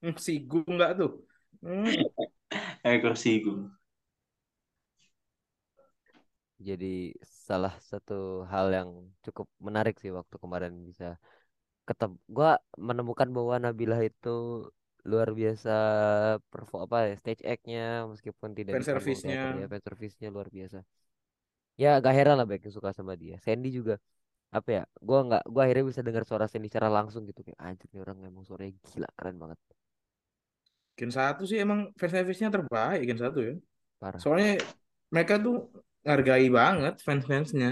[0.03, 1.11] Hmm, Sigung nggak tuh?
[1.63, 1.87] Hmm.
[2.85, 3.71] Ekor sigung.
[6.55, 7.13] jadi
[7.47, 8.89] salah satu hal yang
[9.25, 11.05] cukup menarik sih waktu kemarin bisa
[11.87, 14.29] ketemu gua menemukan bahwa Nabila itu
[15.09, 15.69] luar biasa
[16.51, 17.81] perform apa ya stage act-nya
[18.11, 19.41] meskipun tidak Fan service-nya.
[19.59, 20.77] ya fan service-nya luar biasa
[21.81, 23.95] ya gak heran lah banyak yang suka sama dia Sandy juga
[24.57, 27.87] apa ya gua nggak gua akhirnya bisa dengar suara Sandy secara langsung gitu kayak anjir
[27.93, 29.59] nih orang emang suaranya gila keren banget
[30.99, 33.53] Gen satu sih emang fan service-nya terbaik Gen satu ya.
[33.99, 34.49] parah Soalnya
[35.13, 35.55] mereka tuh
[36.05, 37.69] ngargai banget fans-fansnya.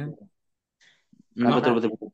[1.44, 2.13] Nah, Nah, betul, betul, betul.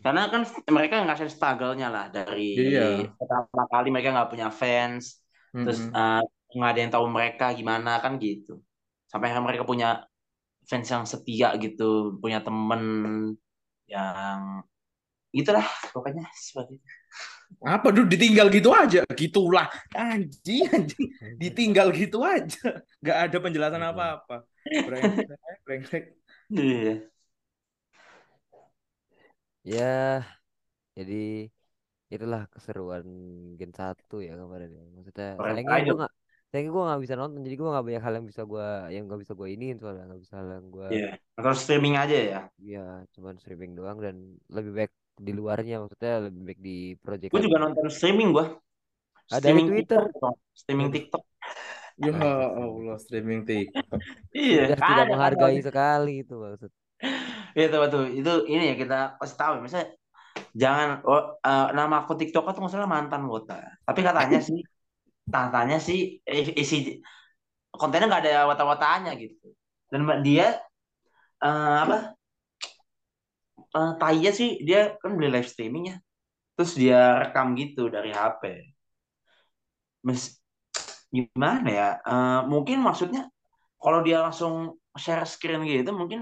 [0.00, 0.42] Karena kan
[0.72, 3.12] mereka ngerasain struggle-nya lah dari Iya.
[3.20, 5.20] pertama kali mereka nggak punya fans,
[5.52, 5.92] terus mm-mm.
[5.92, 6.22] eh,
[6.56, 8.64] nggak ada yang tahu mereka gimana kan gitu.
[9.10, 9.88] Sampai akhirnya mereka punya
[10.68, 12.82] fans yang setia gitu, punya temen
[13.90, 14.62] yang
[15.34, 16.88] gitulah pokoknya seperti itu.
[17.66, 23.90] Apa dulu ditinggal gitu aja, gitulah anjing anjing ditinggal gitu aja, nggak ada penjelasan Iya.
[23.90, 24.36] apa-apa.
[24.86, 26.04] Brengsek, brengsek.
[26.54, 27.09] Iya.
[29.64, 30.24] Ya
[30.96, 31.48] jadi
[32.10, 33.06] itulah keseruan
[33.54, 36.12] Gen 1 ya kemarin ya maksudnya sayangnya gue nggak
[36.50, 39.20] sayangnya gue nggak bisa nonton jadi gue nggak banyak hal yang bisa gue yang nggak
[39.22, 41.10] bisa gue iniin soalnya nggak bisa hal yang gue Iya.
[41.38, 42.40] Atau streaming aja ya.
[42.58, 42.84] ya
[43.14, 44.16] cuman streaming doang dan
[44.50, 48.46] lebih baik di luarnya maksudnya lebih baik di project Gue juga nonton streaming gue.
[49.30, 50.00] Ada di Streaming Twitter.
[50.10, 50.88] TikTok, streaming.
[50.90, 51.22] TikTok.
[52.00, 53.84] Ya Allah, streaming TikTok.
[54.34, 56.70] Iya, sudah tidak ada, menghargai sekali itu maksud
[57.56, 58.02] Itu betul.
[58.20, 59.60] Itu ini ya kita kasih tahu ya.
[59.64, 59.88] Misalnya
[60.54, 63.58] jangan oh, eh, nama akun TikTok nggak salah mantan wota.
[63.86, 64.60] Tapi katanya sih,
[65.26, 66.76] katanya sih eh, isi
[67.74, 69.46] kontennya nggak ada wata-wataannya gitu.
[69.90, 70.58] Dan dia
[71.42, 72.14] eh, apa?
[73.78, 75.96] Eh, tainya sih dia kan beli live streaming ya.
[76.56, 78.42] Terus dia rekam gitu dari HP.
[80.06, 80.22] Mes,
[81.14, 81.88] gimana ya?
[82.12, 83.22] Eh, mungkin maksudnya
[83.82, 86.20] kalau dia langsung share screen gitu mungkin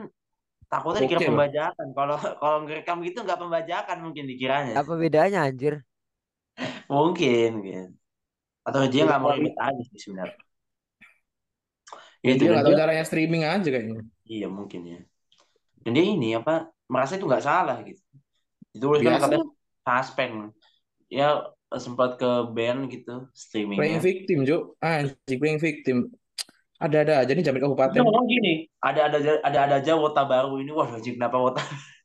[0.73, 1.29] takutnya dikira Oke lah.
[1.29, 1.87] pembajakan.
[1.99, 4.79] Kalau kalau ngerekam gitu nggak pembajakan mungkin dikiranya.
[4.79, 5.75] apa bedanya anjir
[6.95, 7.87] Mungkin, mungkin.
[8.67, 10.39] Atau dia nggak mau ribet aja sih sebenarnya.
[12.27, 14.03] Ya, Itu dia dan nggak tahu dia, caranya streaming aja kayaknya.
[14.35, 14.99] iya mungkin ya.
[15.85, 16.53] Dan dia ini apa
[16.93, 18.03] merasa itu nggak salah gitu.
[18.75, 19.47] Dituliskan Biasa katanya
[19.87, 20.35] suspend.
[21.13, 21.29] Ya
[21.85, 23.29] sempat ke band gitu
[23.77, 24.03] playing streamingnya.
[24.03, 24.57] victim, Jo.
[24.83, 25.97] Anjing playing victim.
[26.85, 28.01] Ada-ada aja nih jamin kabupaten.
[28.05, 28.51] ngomong gini,
[28.85, 29.19] ada ada
[29.49, 30.71] ada ada aja wota baru ini.
[30.77, 31.63] Wah, anjing kenapa wota?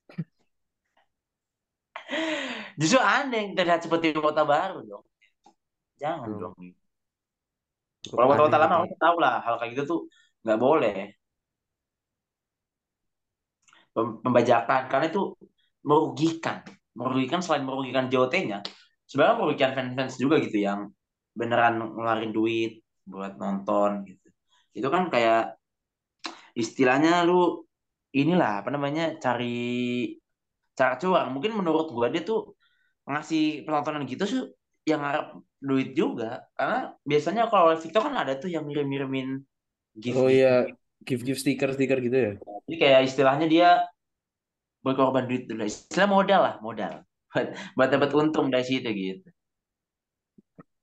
[2.80, 5.05] Justru aneh terlihat seperti wota baru dong.
[6.01, 6.39] Jangan Hmm.
[6.41, 6.55] dong.
[8.03, 9.99] cukup Kalau wota-wota lama harus tahu lah hal kayak gitu tuh
[10.43, 10.93] nggak boleh.
[13.93, 15.21] Pem- Pembajakan karena itu
[15.86, 16.57] merugikan,
[16.97, 18.59] merugikan selain merugikan JOT-nya,
[19.09, 20.89] sebenarnya merugikan fans-fans juga gitu yang
[21.38, 22.71] beneran ngeluarin duit
[23.09, 24.22] buat nonton gitu.
[24.78, 25.39] Itu kan kayak
[26.61, 27.65] istilahnya lu
[28.13, 29.45] inilah apa namanya cari
[30.78, 31.28] cara cuang.
[31.34, 32.39] Mungkin menurut gua dia tuh
[33.09, 34.41] ngasih penontonan gitu sih
[34.89, 35.26] yang ngarep
[35.67, 36.26] duit juga.
[36.57, 36.78] Karena
[37.09, 39.28] biasanya kalau live TikTok kan ada tuh yang mirim-mirimin
[40.03, 40.65] gift Oh iya,
[41.07, 42.32] give-give stiker-stiker gitu ya.
[42.65, 43.67] Jadi kayak istilahnya dia
[44.86, 45.63] berkorban duit dulu.
[45.65, 46.93] Istilah modal lah, modal.
[47.34, 49.26] Buat, buat dapat untung dari situ gitu.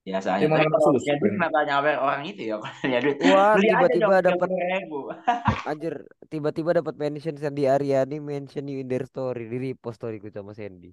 [0.00, 0.40] Biasanya.
[0.40, 0.56] Dia mau
[0.96, 1.32] Tapi Ben.
[1.36, 2.56] kenapa nyawer orang itu ya?
[2.56, 3.16] Kalau punya duit.
[3.28, 4.98] wah aja tiba-tiba dapat 30 ribu.
[5.70, 5.94] anjir
[6.32, 10.92] tiba-tiba dapat mention Sandy Ariani mention you in their story di repost storyku sama Sandy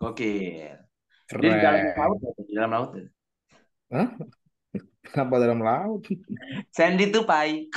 [0.00, 0.32] Oke.
[1.30, 2.90] Dia di dalam laut ya, di dalam laut.
[2.96, 3.04] ya.
[3.92, 4.08] Hah?
[5.04, 6.02] Kenapa dalam laut?
[6.72, 7.68] Sandy tuh pai.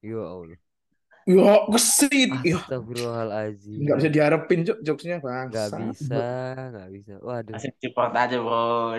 [0.00, 0.56] ya Allah
[1.26, 2.30] Ya, kesit.
[2.30, 5.76] Astagfirullahaladzim nggak bisa diharapin, Cok, jokesnya nggak bangsa.
[5.90, 6.26] bisa
[6.70, 8.94] nggak bisa waduh Kasih support aja bro.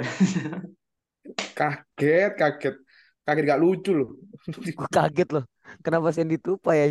[1.55, 2.75] Kaget, kaget.
[3.23, 4.19] Kaget gak lucu loh.
[4.47, 5.43] Gue kaget loh
[5.83, 6.87] kenapa Sandy tupai ya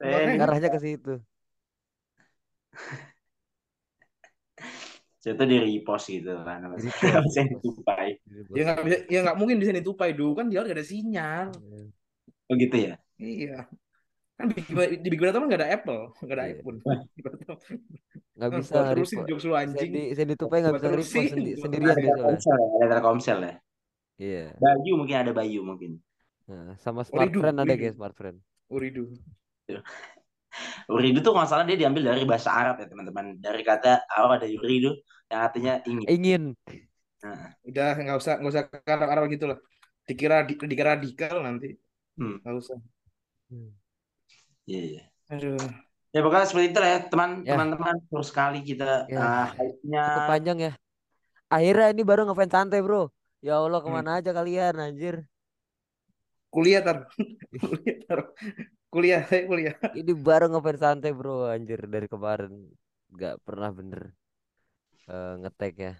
[0.00, 1.20] Sandy arahnya ke situ
[5.24, 6.68] itu di repost gitu kan.
[6.76, 7.64] Di repost, Sandy repost.
[7.64, 8.20] tuh pai.
[8.52, 11.48] Ya nggak bisa, ya nggak mungkin bisa ditupai dulu kan dia nggak ada sinyal.
[12.44, 13.00] Oh gitu ya.
[13.16, 13.64] Iya.
[14.34, 14.60] Kan di
[14.98, 16.54] di Big Brother nggak ada Apple, nggak ada Iya.
[16.58, 16.78] iPhone.
[18.34, 19.78] nggak Nah, bisa gua terusin jokes lu anjing.
[19.94, 23.54] Sandy Sandy tupai nggak bisa terusin, sendi- sendirian ya, ada Telkomsel ya.
[24.14, 25.98] iya Bayu mungkin ada Bayu mungkin.
[26.46, 29.14] nah, sama smart friend ada guys smart friend Uridu.
[30.90, 33.38] Uridu tuh nggak salah dia diambil dari bahasa Arab ya teman-teman.
[33.38, 34.94] Dari kata Arab ada yuridu
[35.26, 36.06] yang artinya ingin.
[36.06, 36.42] Ingin.
[37.22, 39.58] Nah, Udah nggak usah nggak usah karang-karang gitu lah.
[40.06, 41.74] Dikira di- dikira radikal nanti.
[42.18, 42.38] Hmm.
[42.42, 42.76] Nggak usah.
[44.68, 45.02] Iya iya.
[45.32, 45.58] Aduh.
[46.14, 47.58] Ya pokoknya seperti itu lah ya teman Ya.
[47.58, 47.94] teman-teman.
[48.06, 49.50] Terus sekali kita Ya.
[49.50, 50.72] hype-nya Cukup panjang ya.
[51.50, 53.10] Akhirnya ini baru ngefans santai bro.
[53.44, 53.90] Ya Allah Hmm.
[53.92, 55.26] ke mana aja kalian anjir.
[56.54, 57.10] Kuliah tar.
[57.62, 58.20] kuliah tar.
[58.94, 59.74] Kuliah, saya kuliah.
[59.98, 62.70] Ini baru ngefans santai bro anjir dari kemarin.
[63.10, 64.14] Gak pernah bener
[65.10, 65.92] eh, ngetek ya.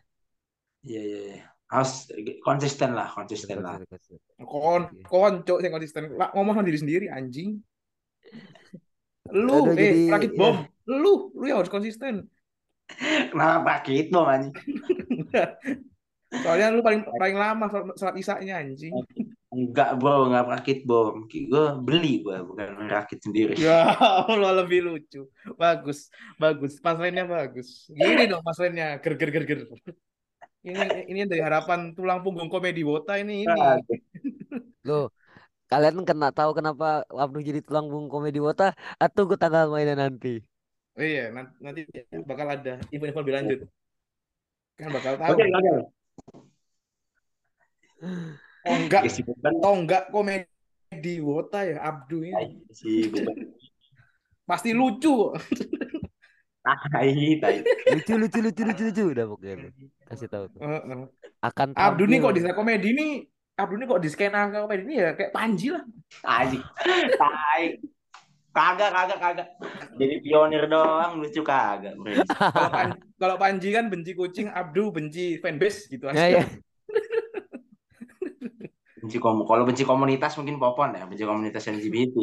[0.87, 1.39] Iya iya iya.
[1.67, 2.07] Harus
[2.47, 3.83] konsisten lah, konsisten lah.
[3.83, 4.47] Konsisten, konsisten.
[4.47, 5.03] Kon, Oke.
[5.11, 6.15] konco yang konsisten.
[6.15, 7.59] Lah, ngomong sama diri sendiri anjing.
[9.33, 10.39] Lu, Aduh, eh, jadi, rakit ya.
[10.39, 10.57] bom.
[10.85, 12.29] Lu, lu yang harus konsisten.
[13.33, 14.53] Kenapa pakai itu anjing?
[16.45, 17.65] Soalnya lu paling paling lama
[17.95, 18.93] sholat isya-nya anjing.
[19.55, 21.25] Enggak bro, enggak rakit bom.
[21.31, 23.55] Gue beli gue, bukan rakit sendiri.
[23.55, 23.95] Ya
[24.27, 25.31] Allah lebih lucu.
[25.55, 26.83] Bagus, bagus.
[26.83, 27.87] Punchline-nya bagus.
[27.95, 28.99] Gini dong punchline-nya.
[28.99, 29.61] Ger ger ger ger.
[30.65, 33.61] Ini ini dari harapan tulang punggung komedi Wota ini ini.
[34.83, 35.13] Loh,
[35.75, 38.79] kalian kena tahu kenapa Abnu jadi tulang punggung komedi wota?
[39.03, 40.39] Atau tunggu tanggal mainnya nanti.
[40.95, 41.83] Oh iya, nanti, nanti
[42.23, 43.59] bakal ada info-info lebih lanjut.
[44.79, 45.35] Kan bakal tahu.
[45.35, 45.71] Oke, oke.
[48.65, 49.03] Oh enggak,
[49.61, 52.63] oh enggak komedi Wota ya Abdu ini.
[54.47, 55.35] Pasti lucu.
[56.65, 57.13] Tai,
[57.45, 57.61] tai.
[57.93, 59.69] Lucu lucu lucu lucu lucu udah pokoknya.
[60.09, 60.61] Kasih tahu tuh.
[60.65, 61.11] Heeh.
[61.45, 63.07] Akan Abdu nih kok di komedi ini
[63.55, 65.87] Abdu nih kok di skena komedi ini ya kayak Panji lah.
[66.27, 66.63] Anjing.
[67.15, 67.63] Tai.
[68.55, 69.49] Kagak, kagak, kagak.
[69.95, 71.95] Jadi pionir doang lucu kagak.
[71.95, 76.27] Kalau Pan- kalau Panji kan benci kucing, Abdu benci fanbase gitu Ya, aja.
[76.39, 76.45] ya.
[78.99, 79.43] Benci komu.
[79.47, 82.15] Kalau benci komunitas mungkin popon ya, benci komunitas LGBT.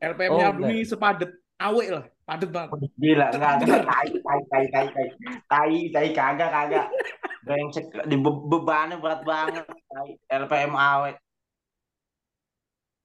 [0.00, 2.88] LPM-nya Oh, Abdu nih sepadet awet lah, padet banget.
[2.96, 3.80] Gila, enggak, enggak.
[3.84, 5.06] Tai, tai, tai, tai, tai.
[5.44, 6.86] Tai, tai, kagak, kagak.
[7.44, 9.64] Brengsek, di be- bebannya berat banget.
[10.26, 11.16] LPM awet.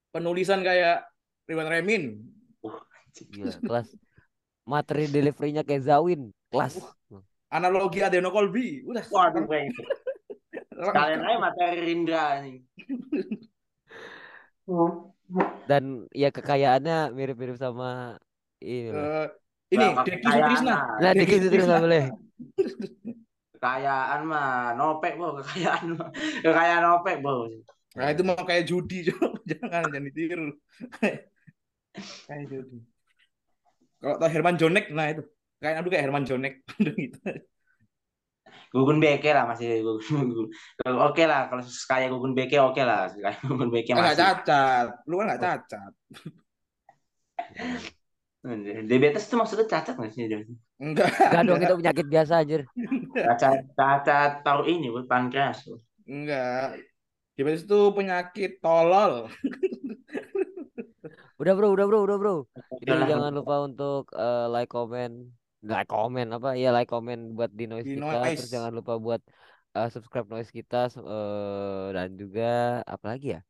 [0.09, 1.05] Penulisan kayak
[1.45, 2.03] Ridwan Remin.
[3.13, 3.87] Gila, kelas.
[4.63, 6.31] Materi deliverynya kayak Zawin.
[6.49, 6.79] Kelas.
[7.51, 8.81] Analogi Adeno Colby.
[8.87, 9.03] Udah.
[9.11, 9.85] Waduh, brengsek.
[10.79, 12.63] Sekalian aja materi Rindra nih.
[15.67, 18.15] Dan ya kekayaannya mirip-mirip sama
[18.63, 18.87] ini.
[18.95, 19.27] Eh,
[19.75, 20.75] ini Nah, Deki Sutrisna.
[20.97, 21.75] Nah, Deki Sutrisna.
[21.83, 22.05] boleh.
[23.59, 26.07] Kekayaan mah nopek bro, kekayaan mah.
[26.47, 27.51] Kekayaan nopek bro.
[27.99, 29.11] Nah, itu mau kayak judi.
[29.51, 30.47] jangan, jangan ditiru.
[32.31, 32.79] kayak judi.
[33.99, 35.27] Kalau tau Herman Jonek, nah itu.
[35.59, 36.63] Kayak Abdu kayak Herman Jonek.
[36.79, 37.19] gitu.
[38.71, 40.47] Gugun Beke lah masih Gugun.
[40.87, 43.11] Oke lah kalau kayak Gugun Beke oke lah.
[43.11, 44.23] Kayak Gugun Beke nggak masih.
[44.23, 44.87] cacat.
[45.03, 45.91] Lu kan nggak cacat.
[48.87, 50.31] Diabetes itu maksudnya cacat nggak sih?
[50.31, 50.39] dia?
[50.79, 51.11] Enggak.
[51.11, 52.63] Gak dong itu penyakit biasa anjir.
[53.13, 55.65] Cacat cacat tahu ini bu pankreas.
[56.05, 56.77] Enggak.
[57.37, 59.29] Diabetes itu penyakit tolol.
[61.39, 62.35] Udah bro, udah bro, udah bro.
[62.83, 65.23] Jadi jangan lupa untuk eh, like, comment,
[65.63, 66.51] like, comment apa?
[66.59, 68.11] Ya like, comment buat di noise Di kita.
[68.11, 68.43] Noise.
[68.43, 69.23] Terus jangan lupa buat
[69.71, 73.41] eh, subscribe noise kita eh, dan juga apa lagi ya?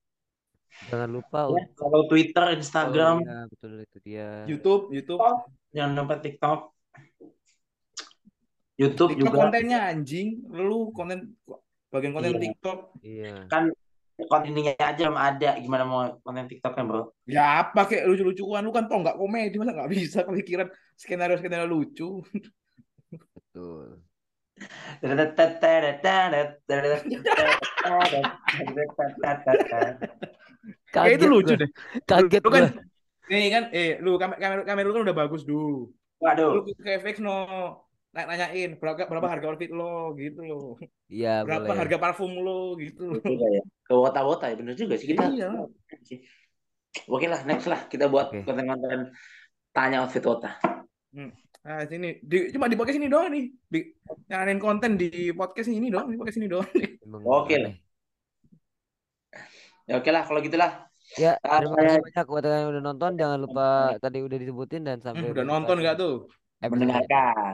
[0.94, 4.28] Jangan lupa Ya, untuk kalau Twitter, oh, Instagram, iya, betul itu dia.
[4.46, 5.18] YouTube, YouTube.
[5.74, 6.60] jangan lupa TikTok.
[8.80, 10.28] YouTube TikTok juga kontennya anjing.
[10.56, 11.36] Lu konten
[11.92, 12.42] bagian konten Iya.
[12.48, 12.80] TikTok.
[13.04, 13.36] Iya.
[13.52, 13.64] kan
[14.32, 15.50] kontennya aja belum ada.
[15.60, 17.04] Gimana mau konten TikToknya bro?
[17.28, 22.24] Ya apa kayak lucu-lucuan lu kan tau nggak komedi masa nggak bisa kepikiran skenario-skenario lucu.
[23.12, 24.00] Betul.
[25.00, 25.16] Kayak
[31.16, 31.70] itu Kaget lucu deh.
[32.04, 32.64] Kaget Lu kan
[33.30, 35.88] nih kan eh lu kamera kamera, lu kan udah bagus dulu.
[35.88, 37.38] Lu Waduh, ke FX no
[38.10, 40.60] nanyain berapa berapa harga outfit lo gitu lo.
[41.10, 41.80] Iya, Berapa boleh.
[41.80, 43.22] harga parfum lo gitu.
[43.22, 43.64] Betul ya.
[43.86, 45.30] Ke wota-wota ya bener juga sih kita.
[45.30, 45.50] Iya.
[47.06, 48.42] Oke lah, next lah kita buat Oke.
[48.46, 49.14] konten-konten
[49.70, 50.58] tanya outfit wota.
[51.60, 53.46] Nah, sini di, cuma di podcast ini doang nih.
[53.70, 53.80] Di,
[54.26, 56.66] nyaranin konten di podcast ini doang, di podcast ini doang.
[57.06, 57.54] Emang Oke.
[57.62, 57.76] aneh.
[59.86, 60.86] Ya oke lah kalau gitulah.
[61.18, 63.12] Ya, Ah, terima kasih banyak buat kalian yang udah nonton.
[63.18, 63.66] Jangan lupa
[63.98, 66.30] tadi udah disebutin dan sampai Hmm, udah nonton nggak tuh?
[66.62, 67.54] episode Mendengarkan.